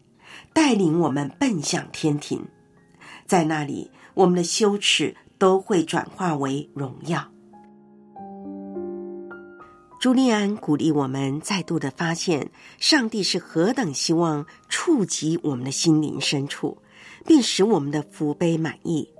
[0.53, 2.45] 带领我们奔向天庭，
[3.27, 7.31] 在那里，我们的羞耻都会转化为荣耀。
[10.01, 16.79] 朱利安鼓励我们再度的发现，上帝是何等希望触及我们的心灵深处，
[17.27, 19.11] 并使我们的福杯满意。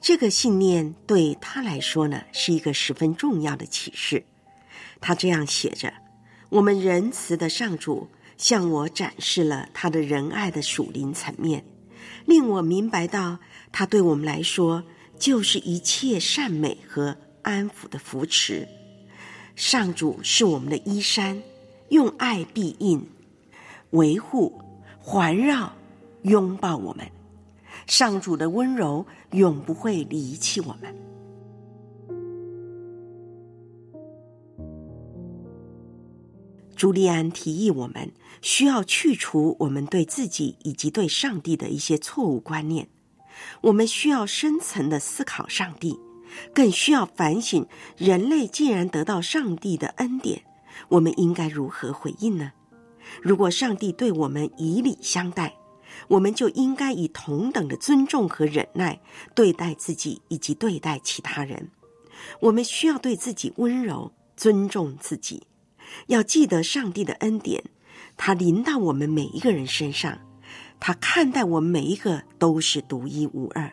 [0.00, 4.24] 这个信念对他来说呢，是一个十分重要的启示。
[5.00, 5.92] 他这样写着。
[6.48, 11.64] 我们仁慈的上主向我展示了他的仁爱的属灵层面，
[12.24, 13.38] 令我明白到
[13.70, 14.82] 他对我们来说
[15.20, 18.66] 就是一切善美和安抚的扶持。
[19.56, 21.42] 上主是我们的衣衫，
[21.88, 23.08] 用爱庇应、
[23.90, 24.60] 维护、
[24.98, 25.72] 环绕、
[26.22, 27.10] 拥抱我们。
[27.86, 30.94] 上主的温柔永不会离弃我们。
[36.76, 42.88] 朱利安提议，我们需要去除我们对自己以及对上帝的一些错误观念。
[43.62, 45.98] 我们需要深层的思考上帝，
[46.54, 47.66] 更需要反省：
[47.96, 50.42] 人类既然得到上帝的恩典，
[50.88, 52.52] 我们应该如何回应呢？
[53.22, 55.56] 如果上帝对我们以礼相待，
[56.08, 59.00] 我们就应该以同等的尊重和忍耐
[59.34, 61.70] 对待自己以及对待其他人。
[62.40, 65.46] 我们需要对自己温柔，尊重自己。
[66.08, 67.62] 要记得上帝的恩典，
[68.16, 70.18] 他临到我们每一个人身上，
[70.80, 73.72] 他看待我们每一个都是独一无二，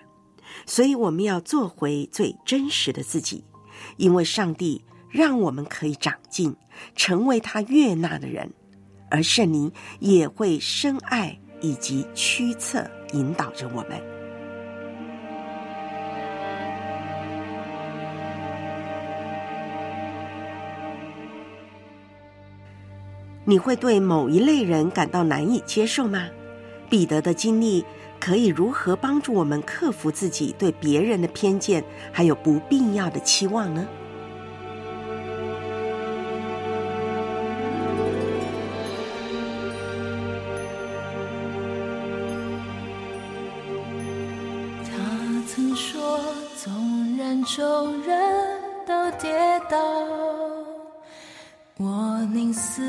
[0.65, 3.43] 所以我们要做回最真实的自己，
[3.97, 6.55] 因为上帝让我们可以长进，
[6.95, 8.51] 成为他悦纳的人，
[9.09, 14.01] 而圣灵也会深爱以及驱策引导着我们。
[23.45, 26.29] 你会对某一类人感到难以接受吗？
[26.89, 27.83] 彼得的经历
[28.23, 33.85] 可以如何帮助我们克服自己对别人的偏见还有不必要的期望呢？
[44.85, 46.21] 他曾说
[46.55, 48.17] 纵然骤然
[48.87, 49.29] 都跌
[49.69, 49.77] 倒
[51.75, 52.81] 我宁死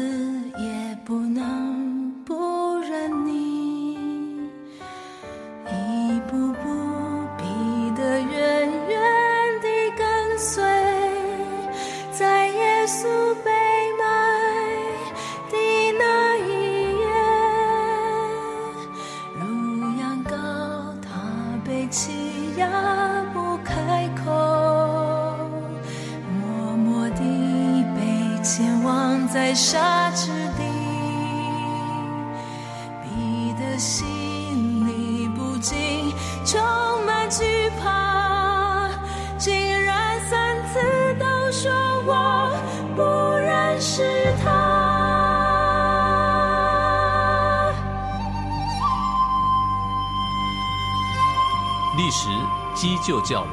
[52.84, 53.52] 鸡就叫了。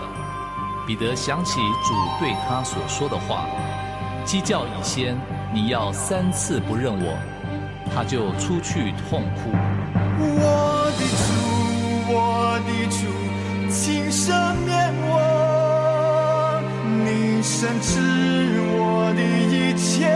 [0.85, 3.45] 彼得想起主对他所说的话
[4.27, 5.17] ：“鸡叫以先，
[5.53, 7.17] 你要三次不认我。”
[7.95, 9.49] 他就出去痛哭。
[10.19, 11.23] 我的主，
[12.11, 13.07] 我的主，
[13.71, 18.01] 请赦免我，你深知
[18.75, 19.21] 我的
[19.55, 20.11] 一切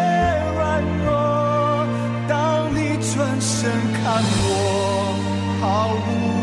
[0.57, 1.87] 软弱。
[2.27, 2.35] 当
[2.75, 5.15] 你转身看我，
[5.61, 5.63] 毫
[5.93, 6.34] 无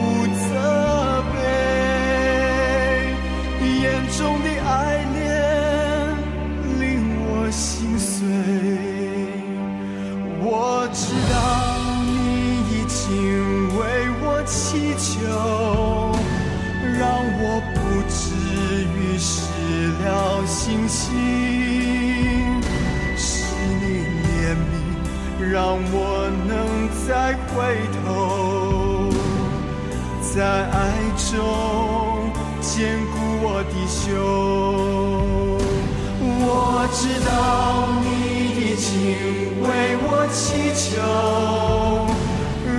[20.93, 22.61] 心。
[23.17, 23.25] 是
[23.81, 23.85] 你
[24.27, 24.73] 怜悯，
[25.51, 25.57] 让
[25.91, 25.97] 我
[26.47, 26.53] 能
[27.07, 27.11] 再
[27.49, 27.55] 回
[28.05, 28.07] 头，
[30.21, 30.77] 在爱
[31.31, 31.33] 中
[32.61, 32.71] 坚
[33.07, 34.01] 固我的胸。
[36.45, 36.47] 我
[36.93, 37.31] 知道
[38.03, 38.07] 你
[38.61, 38.91] 已经
[39.63, 39.67] 为
[40.05, 40.41] 我祈
[40.75, 40.91] 求，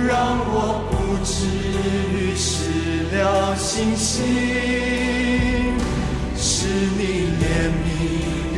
[0.06, 0.12] 让
[0.52, 0.56] 我
[0.88, 0.92] 不
[1.24, 1.34] 至
[2.14, 2.48] 于失
[3.16, 3.18] 了
[3.56, 5.03] 信心。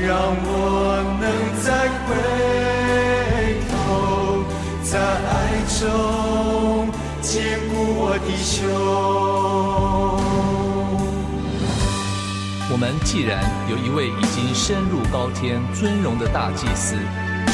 [0.06, 1.26] 让我能
[1.60, 2.14] 再回
[3.66, 3.74] 头，
[4.84, 5.34] 在爱
[5.80, 5.82] 中
[7.20, 8.54] 坚固我的胸。
[12.70, 16.94] 我们既然有一位已经升入高天尊荣的大祭司，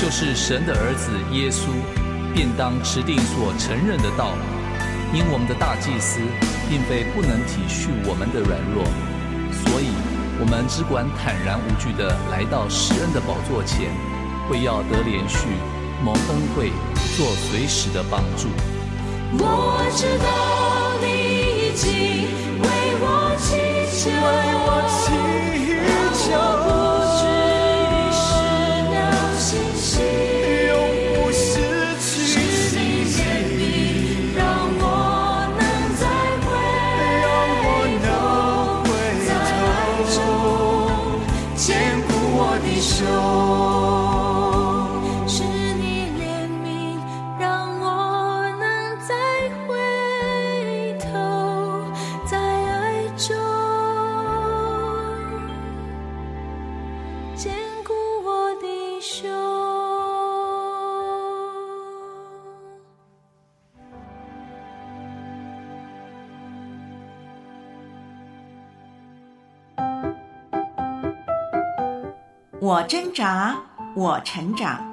[0.03, 1.71] 就是神的儿子耶稣，
[2.35, 4.37] 便当持定所承认的道。
[5.15, 6.21] 因我们的大祭司
[6.69, 8.85] 并非不能体恤我们的软弱，
[10.43, 13.95] 我们只管坦然无惧地来到施恩的宝座前，
[14.51, 15.47] 为要得连续
[16.03, 16.73] 蒙恩惠，
[17.17, 18.49] 做随时的帮助。
[19.39, 22.27] 我知道你已经
[22.59, 22.67] 为
[22.99, 23.55] 我祈
[24.03, 24.11] 求，
[72.93, 73.57] 挣扎，
[73.97, 74.85] 我成长。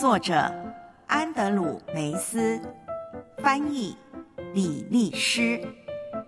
[0.00, 0.50] 作者：
[1.06, 2.58] 安德鲁·梅斯，
[3.36, 3.94] 翻译：
[4.54, 5.60] 李丽诗，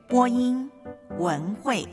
[0.07, 0.71] 播音：
[1.19, 1.89] 文慧。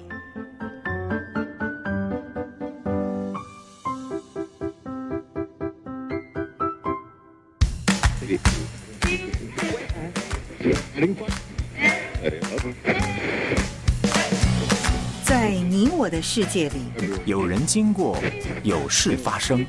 [16.11, 16.81] 的世界里，
[17.23, 18.21] 有人经过，
[18.63, 19.65] 有事发生。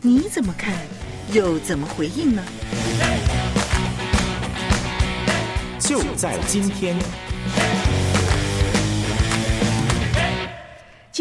[0.00, 0.74] 你怎么看，
[1.30, 2.42] 又怎么回应呢？
[5.78, 6.96] 就在今天，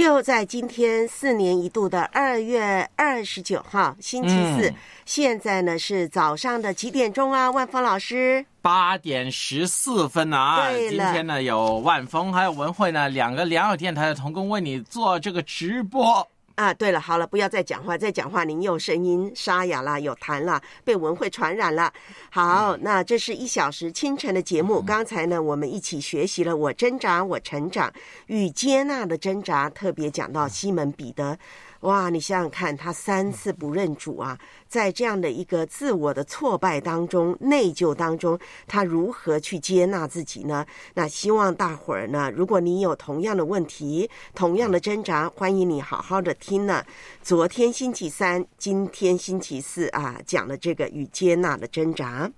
[0.03, 4.75] 就在今天四年一度的二月二十九号星期四，嗯
[5.05, 7.49] 现在呢是早上的几点钟啊？
[7.49, 10.69] 万峰老师，八点十四分啊！
[10.77, 16.27] 今天呢有万峰还有文慧呢两个良友电台的童工为你做这个直播。
[16.55, 21.91] 啊，对了，好了，不要再讲话，再讲话您又声音沙哑了，有痰了，被蚊会传染了。
[22.29, 24.79] 好，那这是一小时清晨的节目。
[24.79, 27.91] 刚才呢，我们一起学习了我挣扎，我成长
[28.27, 31.37] 与接纳的挣扎，特别讲到西门彼得。
[31.79, 34.37] 哇，你想想看，他三次不认主啊，
[34.73, 40.65] 在这样的一个自我的挫败当中、内疚当中，他如何去接纳自己呢？
[40.95, 46.83] 那希望大伙儿呢，如果你有同样的问题、同样的挣扎，欢迎你好好的听呢。
[47.21, 52.31] 昨天星期三，今天星期四啊，讲的这个与接纳的挣扎。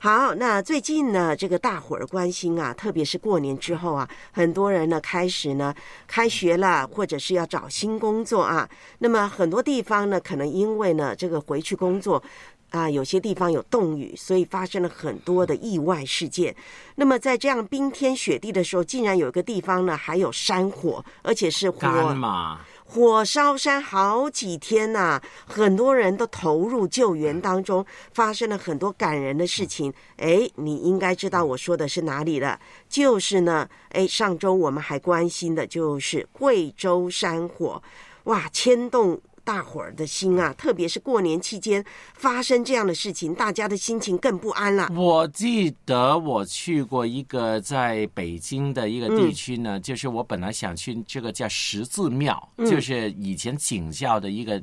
[0.00, 5.74] 好，那最近呢，这个大伙儿关心啊，特别是过年之后啊，很多人呢开始呢
[6.06, 8.68] 开学了，或者是要找新工作啊。
[9.00, 12.22] 那么很多地方呢，可能因为呢这个回去工作
[12.70, 16.54] 啊，有些地方有冻雨，所以发生了很多的意外事件。
[16.94, 22.60] 那么在这样冰天雪地的时候，竟然有一个地方呢还有山火，而且是火干嘛？
[22.90, 27.84] 火烧山好几天呐、很多人都投入救援当中，
[28.14, 29.92] 发生了很多感人的事情。
[30.16, 32.58] 哎，你应该知道我说的是哪里了？
[32.88, 37.82] 就是呢，哎，上周我们还关心的就是贵州山火，
[38.24, 40.52] 哇，牵动大伙儿的心啊！
[40.58, 41.82] 特别是过年期间
[42.12, 44.90] 发生这样的事情，大家的心情更不安了。
[44.94, 54.62] 我记得我去过一个在北京的一个地区呢，就是我本来想去这个叫十字庙，嗯就是以前景教的一个。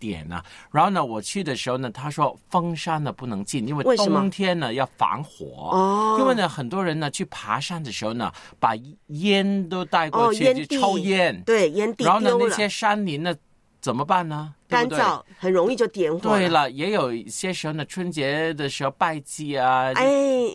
[0.00, 5.68] 点呢、然后呢，我去的时候呢，他说封山呢不能进，因为冬天呢要防火。
[5.76, 8.72] 哦因为呢，很多人呢去爬山的时候呢，把
[9.08, 11.38] 烟都带过哦，去，抽烟。
[11.44, 13.34] 对，烟蒂然后呢，那些山林呢
[13.80, 14.54] 怎么办呢？
[14.68, 16.36] 干燥，很容易就点火。
[16.36, 16.48] 对。
[16.48, 20.04] 了，也有一些时候呢，春节的时候拜祭啊，哎，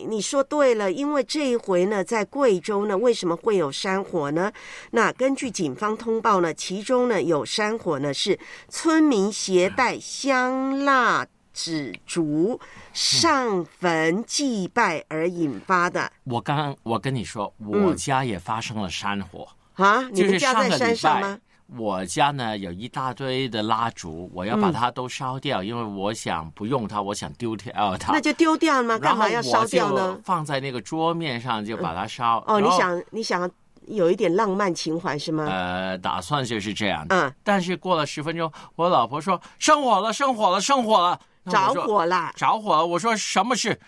[0.08, 4.52] 你说对了，因为这一回呢，在贵州呢，为什么会有山火呢？
[4.90, 12.60] 那根据警方通报呢，其中呢有山火呢是村民携带香蜡纸烛
[12.92, 20.02] 上坟祭拜而引发的我刚刚我跟你说，我家也发生了山火，啊！
[20.10, 21.38] 你就是们家在山上吗？。
[21.74, 28.12] 我家呢有一大堆的蜡烛，我要把它都烧掉，因为我想不用它，我想丢掉它。
[28.14, 28.98] 那就丢掉吗？
[28.98, 30.18] 干嘛要烧掉呢？
[30.22, 32.42] 放在那个桌面上就把它烧。
[32.46, 33.50] 哦，你想你想
[33.86, 35.44] 有一点浪漫情怀是吗？
[35.48, 37.04] 呃，打算就是这样。
[37.08, 42.32] 嗯，但是过了十分钟，我老婆说生火了，生火了，生火了，着火了！
[42.36, 42.86] 着火了。
[42.86, 43.78] 我说什么事？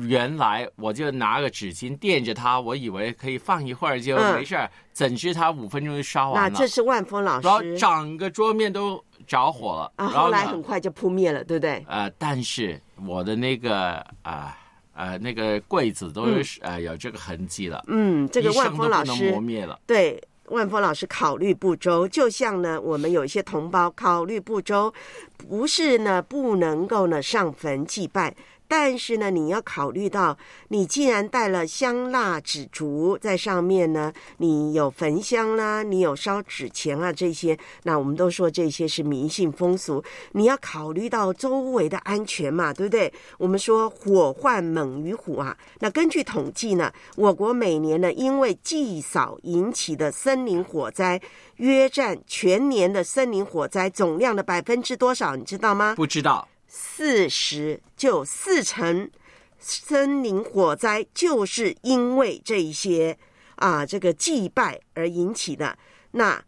[0.00, 6.48] 原来我就拿个纸巾垫着它，我以为可以放一会儿就嗯没事儿，怎知它五分钟就烧完了。
[6.48, 9.92] 那这是万峰老然后师整个桌面都着火了。
[9.96, 11.84] 啊，然后后来很快就扑灭了，对不对？
[11.88, 14.56] 呃，但是我的那个啊
[14.94, 19.78] 呃那个柜子都是、呃有这个痕迹了，嗯，这个万峰老师磨灭了。
[19.86, 24.92] 对，万峰老师考虑不周，就像呢，我们有一些同胞考虑不周，
[25.36, 28.34] 不是呢不能够呢上坟祭拜。
[28.74, 43.12] 但是呢，你要考虑到，你既然带了香蜡纸烛在上面呢，你有焚香啦，你有烧纸钱啊这些，那我们都说这些是迷信风俗，你要考虑到周围的安全嘛，对不对？
[43.36, 45.54] 我们说火患猛于虎啊。
[45.80, 51.20] 那根据统计呢，我国每年呢因为祭扫引起的森林火灾，
[51.56, 55.36] 约占全年的森林火灾总量的百分之多少？
[55.36, 55.92] 你知道吗？
[55.94, 59.10] 不知道，四十，就四成
[59.58, 63.18] 森林火灾就是因为这一些
[63.56, 65.76] 啊这个祭拜而引起的。
[66.12, 66.42] 那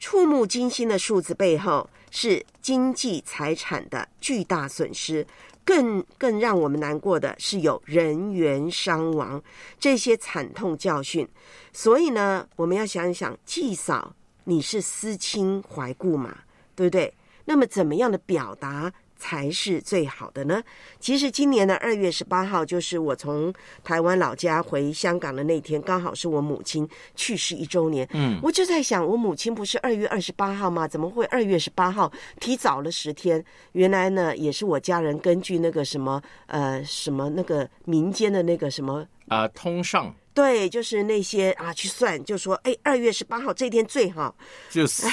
[0.00, 5.24] 触目惊心的数字背后是经济财产的巨大损失。
[5.62, 9.40] 更更让我们难过的是有人员伤亡，
[9.78, 11.28] 这些惨痛教训。
[11.72, 14.12] 所以呢，我们要想一想，祭扫
[14.44, 16.38] 你是思亲怀故嘛，
[16.74, 17.14] 对不对？
[17.44, 20.62] 那么怎么样的表达才是最好的呢？
[20.98, 23.52] 其实今年的二月十八号，就是我从
[23.84, 28.08] 台湾老家回香港的那天，刚好是我母亲去世一周年。
[28.14, 30.88] 嗯，我就在想，我母亲不是二月二十八号吗？
[30.88, 32.10] 怎么会二月十八号
[32.40, 33.44] 提早了十天？
[33.72, 44.34] 原来呢，也是我家人根据那个什么呃什么那个民间的那个什么呃，通胜对，就是那些啊去算，就说哎，二月十八号这天最好。
[44.70, 45.06] 就死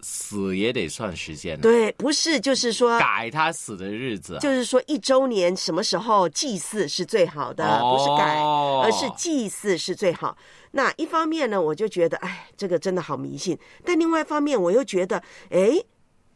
[0.00, 8.38] 死也得算时间了，对，不是，就是说改他死的日子，就是说一周年什么时候祭祀是最好的，哦不是改，
[8.82, 10.36] 而是祭祀是最好。
[10.72, 15.80] 那一方面呢，我就觉得，哎，这个真的好迷信；但另外一方面，我又觉得，哎，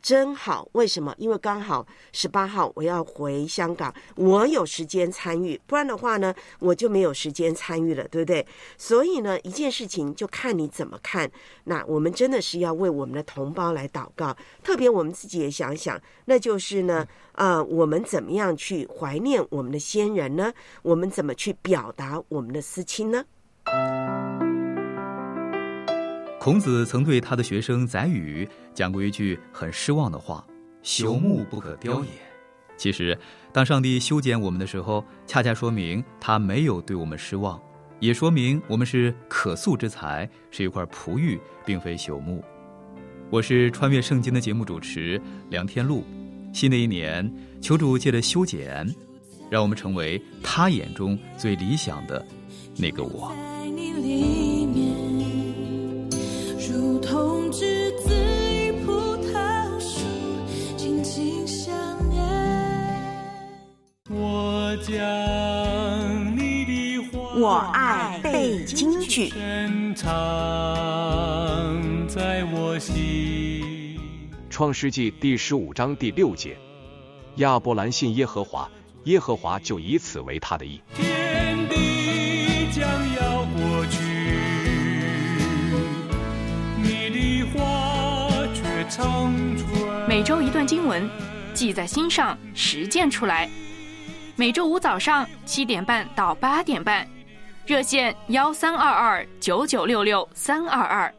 [0.01, 1.14] 真好，为什么？
[1.18, 8.46] 因为刚好十八号我要回香港，我有时间参与，不然的话呢，我就没有时间参与了，对不对？
[8.76, 11.30] 所以呢，一件事情就看你怎么看。
[11.64, 20.53] 那我们真的是要为我们的同胞来祷告，特别我们自己也想想，那就是呢，呃，我们怎么样去怀念我们的先人呢？
[20.82, 23.24] 我们怎么去表达我们的思亲呢？
[26.39, 30.47] 孔子曾对他的学生宰予讲过一句很失望的话
[30.84, 32.11] ：“朽木不可雕也。”
[32.78, 33.18] 其实，
[33.53, 37.61] 当上帝修剪我们的时候，恰恰说明他没有对我们失望，
[37.99, 42.43] 也说明我们是可塑之才，是一块璞玉，并非朽木。
[43.30, 45.20] 我是穿越圣经的节目主持
[45.51, 46.05] 梁天禄。
[46.53, 47.30] 新的一年，
[47.61, 48.89] 求主借着修剪，
[49.51, 52.24] 让我们成为他眼中最理想的
[52.76, 53.34] 那个我。
[67.49, 69.30] 我爱背京剧。
[69.30, 70.07] 深藏
[72.07, 73.99] 在我心。
[74.51, 76.59] 创世纪第十五章第六节，
[77.36, 78.70] 亚伯兰信耶和华，
[79.05, 80.78] 耶和华就以此为他的意。
[80.94, 84.03] 天地将要过去，
[86.76, 90.07] 你的话却长存。
[90.07, 91.09] 每周一段经文，
[91.55, 93.49] 记在心上，实践出来。
[94.36, 97.09] 每周五早上七点半到八点半，
[97.68, 101.14] 热线幺三二二九九六六三二二，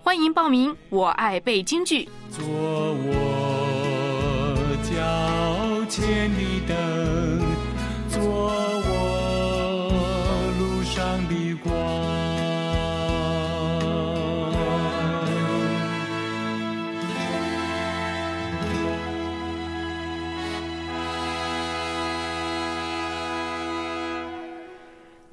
[0.00, 0.72] 欢迎报名。
[0.90, 2.08] 我爱背京剧。
[2.30, 3.16] 做我
[4.84, 6.30] 脚前
[6.68, 6.87] 的，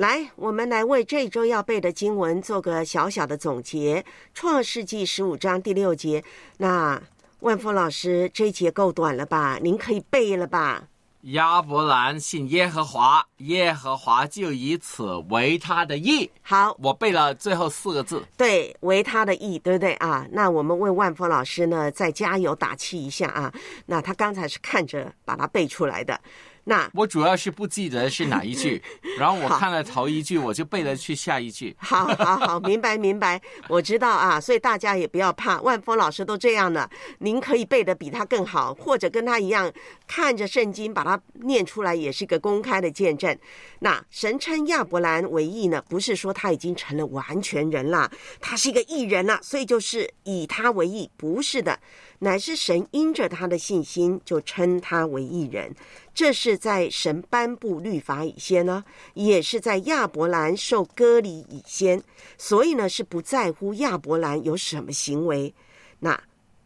[0.06, 4.02] 来，我们来为这周要背的经文做个小小的总结，
[4.36, 6.24] 《创世纪》十五章第六节。
[6.58, 7.02] 那
[7.40, 9.58] 万峰老师，这一节够短了吧？
[9.64, 10.84] 您可以背了吧？
[11.30, 16.30] 亚伯兰信耶和华，耶和华就以此为他的义。
[16.44, 18.24] 好，我背了最后四个字。
[18.38, 20.28] 对，为他的义，对不对啊？
[20.32, 23.52] 那我们为万峰老师呢，再加油打气一下啊！
[23.88, 26.22] 那他刚才是看着把它背出来的。
[26.66, 28.82] 那我主要是不记得是哪一句，
[29.18, 31.76] 然后我看了头一句，我就背了去下一句。
[31.80, 36.90] 好，好，好，明白，明白，我知道啊，所以大家也不要怕，万峰老师都这样了，
[37.20, 39.72] 您可以背得比他更好，或者跟他一样，
[40.08, 43.38] 看着圣经把它念出来，也是一个公开的见证。
[43.80, 51.80] 那神称亚伯兰为义呢，不是说他已经成了完全人了，他是一个义人了，所以就是以他为义，不是的，
[52.20, 55.74] 乃是神因着他的信心就称他为义人。
[56.14, 62.02] 这是在神颁布律法以先呢，也是在亚伯兰受割礼以先，
[62.38, 65.54] 所以呢是不在乎亚伯兰有什么行为。
[66.00, 66.20] 那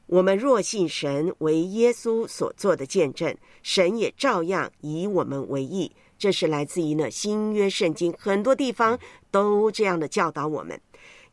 [0.05, 5.91] 我们若信神为耶稣所做的见证，神也照样以我们为义。
[6.17, 8.99] 这是来自于呢新约圣经很多地方
[9.31, 10.79] 都这样的教导我们。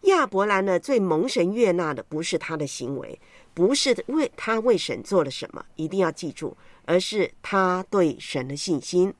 [0.02, 3.18] 亚伯兰呢最蒙神悦纳的不是他的行为，
[3.56, 6.56] 不是为他为神做了什么，一定要记住。
[6.88, 9.12] 而是他对神的信心，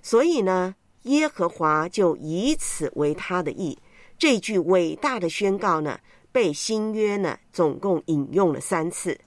[0.00, 3.76] 所以呢，耶和华就以此为他的意。
[4.16, 5.98] 这句伟大的宣告呢，
[6.30, 9.18] 被新约呢总共引用了三次：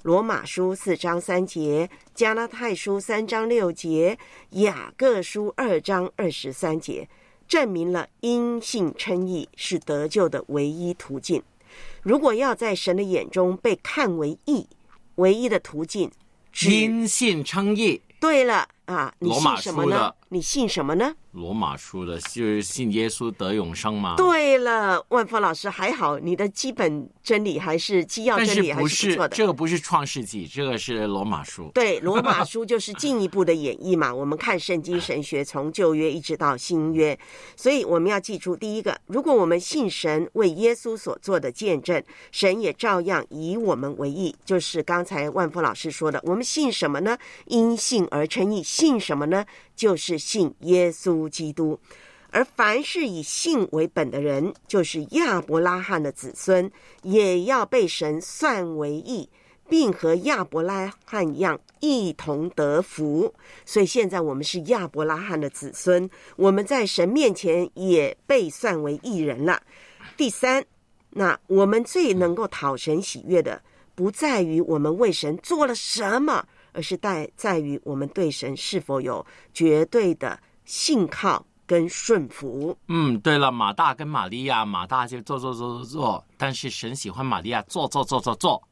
[0.00, 4.18] 罗马书四章三节，加拉太书三章六节，
[4.52, 7.06] 雅各书二章二十三节，
[7.46, 11.42] 证明了因信称义是得救的唯一途径。
[12.04, 14.68] 如果要在神的眼中被看为义，
[15.16, 16.10] 唯一的途径。
[16.66, 18.00] 因信称义。
[18.20, 20.14] 对了啊，你罗马信什么呢？
[20.28, 21.14] 你信什么呢？
[21.32, 24.14] 罗马书的就是信耶稣得永生吗？
[24.16, 29.34] 对了，万峰老师还好，你的基本真理还是基要真理还是不错的。
[29.34, 31.70] 这个不是创世纪，这个是罗马书。
[31.74, 34.12] 对，罗马书就是进一步的演绎嘛。
[34.14, 37.18] 我们看圣经神学，从旧约一直到新约，
[37.56, 44.34] 所以我们要记住，第一个，如果我们信神为耶稣所做的见证，神也照样以我们为义。
[44.44, 47.16] 就是刚才万峰老师说的，我们信什么呢？
[47.46, 48.62] 因信而称义。
[48.74, 49.46] 信什么呢？
[49.76, 51.78] 就是信耶稣基督。
[52.30, 56.68] 而凡是以信为本的人，就是亚伯拉罕的子孙，
[57.02, 59.28] 也要被神算为义。
[59.66, 63.32] 并和亚伯拉罕一样一同得福，
[63.64, 69.62] 所以现在我们是亚伯拉罕的子孙，我们在神面前也被算为义人了。
[70.18, 70.62] 第三，
[71.10, 73.62] 那我们最能够讨神喜悦的，
[73.94, 82.76] 不在于我们为神做了什么，而是在在于我们对神是否有绝对的信靠跟顺服。
[82.88, 88.62] 嗯，对了，马大跟玛利亚，马大就做做做做做，但是神喜欢玛利亚做做做做做，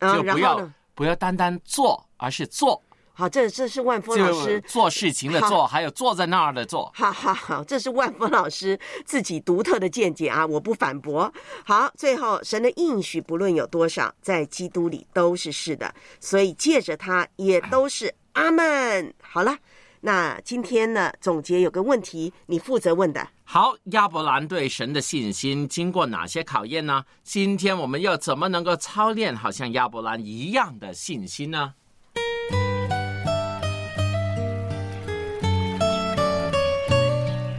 [0.00, 2.82] 啊就不要不要单单做，而是做，
[3.18, 6.92] 好，这这是万峰老师做事情的做，还有坐在那儿的做。
[6.94, 11.32] 好好好，这是万峰老师自己独特的见解啊，我不反驳。
[11.64, 19.14] 好，最后神的应许不论有多少，在基督里都是是的，所以借着它也都是阿门。
[19.22, 19.56] 好了，
[20.02, 23.26] 那今天呢，总结有个问题，你负责问的。
[23.44, 27.02] 好，亚伯兰对神的信心经过哪些考验呢？
[27.22, 31.72] 今天我们又怎么能够操练好像亚伯兰一样的信心呢？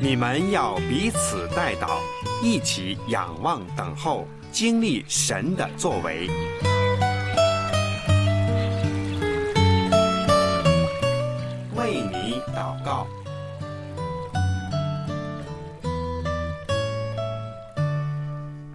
[0.08, 2.00] 你们要彼此带祷，
[2.42, 6.30] 一起仰望等候，经历神的作为。
[11.76, 13.06] 为你祷告。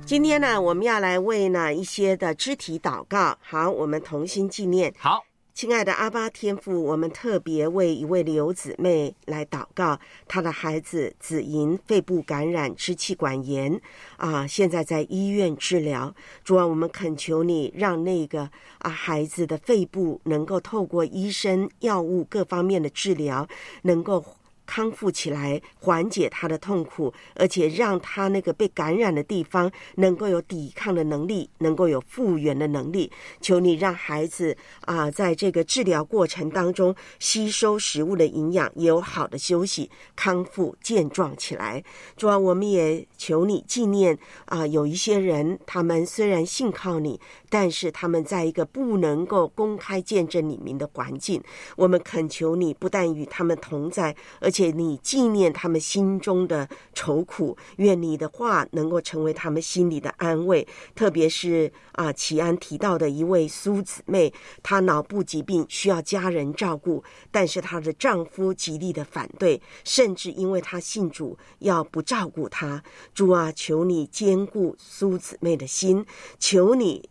[0.04, 3.38] 今天呢，我们要来为呢一些的肢体祷告。
[3.40, 4.92] 好，我们同心纪念。
[4.98, 5.24] 好，
[5.54, 13.78] 亲爱的阿巴天父，我们特别为一位刘姊妹来祷告，她的孩子子莹肺部感染支气管炎
[14.16, 16.14] 啊，现在在医院治疗。
[16.42, 23.46] 主啊，我们恳求你，让那个啊孩子的肺部能够透过医生、药物各方面的治疗，
[23.82, 24.24] 能够。
[24.72, 33.12] 康复起来，缓解他的痛苦，而且让他那个被感染的地方能够有抵抗的能力，能够有复原的能力。
[33.42, 34.56] 求你让孩子
[34.86, 41.84] 啊、在这个治疗过程当中吸收食物的营养，也有好的休息，康复健壮起来。
[42.16, 47.20] 主啊，我们也求你纪念啊、有一些人，他们虽然信靠你，
[47.50, 51.42] 但是他们在一个不能够公开见证你名的环境，
[51.76, 60.66] 我们恳求你不但与他们同在，而且你纪念他们心中的愁苦，愿你的话能够成为他们心里的安慰。
[60.94, 64.32] 特别是啊，齐安提到的一位苏姊妹，
[64.62, 72.82] 她脑部疾病需要家人照顾，但是她的丈夫极力的反对，甚至因为她信主，要不照顾她。
[73.14, 76.04] 主啊，求你兼顾苏姊妹的心，
[76.38, 77.08] 求你。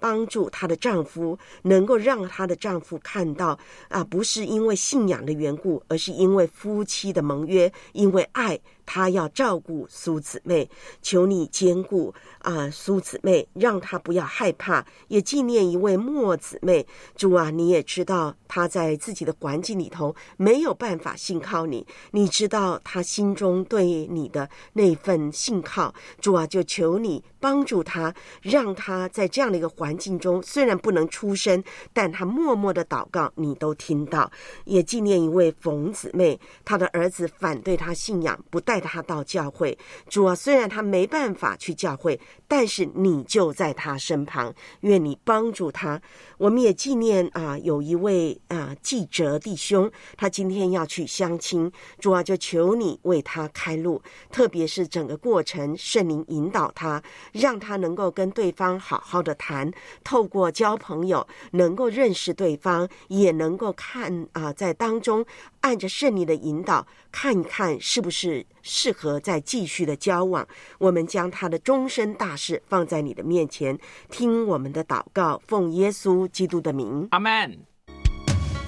[0.00, 10.68] 帮助她的丈夫，能够让她的丈夫看到啊，不是因为信仰的缘故，而是因为夫妻的盟约，因为爱，他要照顾苏姊妹。
[11.02, 16.86] 求你兼顾啊，苏姊妹，让她不要害怕，也纪念一位莫姊妹。
[17.16, 25.94] 主啊，你也知道她在自己的环境里头没有办法信靠你，你知道她心中对你的那份信靠。
[26.20, 31.62] 主啊，就求你帮助她，让她在这样的一个环境中，虽然不能出声，
[31.92, 34.30] 但她默默的祷告，你都听到。
[34.64, 39.76] 也纪念一位冯姊妹，她的儿子反对她信仰，不带他到教会。
[40.08, 42.18] 主啊，虽然他没办法去教会，
[42.48, 46.00] 但是你就在他身旁，愿你帮助他。
[46.38, 57.02] 我们也纪念啊，有一位啊记者弟兄，他今天要去相亲，主啊，就求你为他开路，特别是整个过程，圣灵引导他，
[57.32, 59.70] 让他能够跟对方好好的谈，
[60.02, 65.24] 透过交朋友，能够认识对方，也能够看啊，在当中
[65.60, 70.46] 按着圣灵的引导，看一看是不是适合再继续的交往。
[70.78, 73.78] 我们将他的终身大事放在你的面前，
[74.10, 77.58] 听我们的祷告，奉耶稣基督的名，阿门。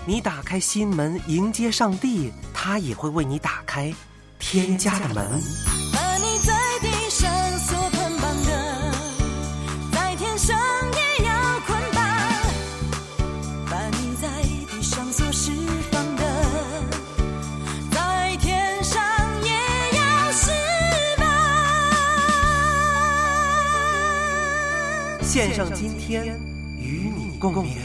[0.05, 3.95] 你打开心门迎接上帝，他也会为你打开
[4.39, 5.82] 天家的门。
[25.33, 26.27] 献上今天
[26.79, 27.79] 与你共勉。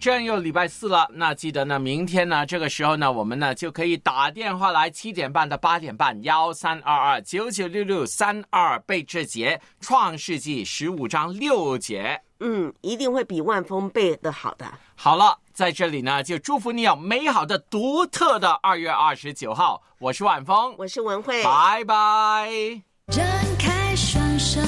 [0.00, 12.18] 这又礼拜四了，那记得呢，明天呢，这个时候呢，我们呢就可以打电话来，七点半到八点半，幺三二二九九六六三二背这节创世纪十五章六节。
[12.40, 14.64] 嗯，一定会比万峰背的好的。
[14.94, 19.82] 好了，在这里呢，就祝福你有美好的、独特的二月二十九号。
[19.98, 22.48] 我是万峰，我是文慧，拜拜。
[23.08, 23.22] 张
[23.58, 24.60] 开双手。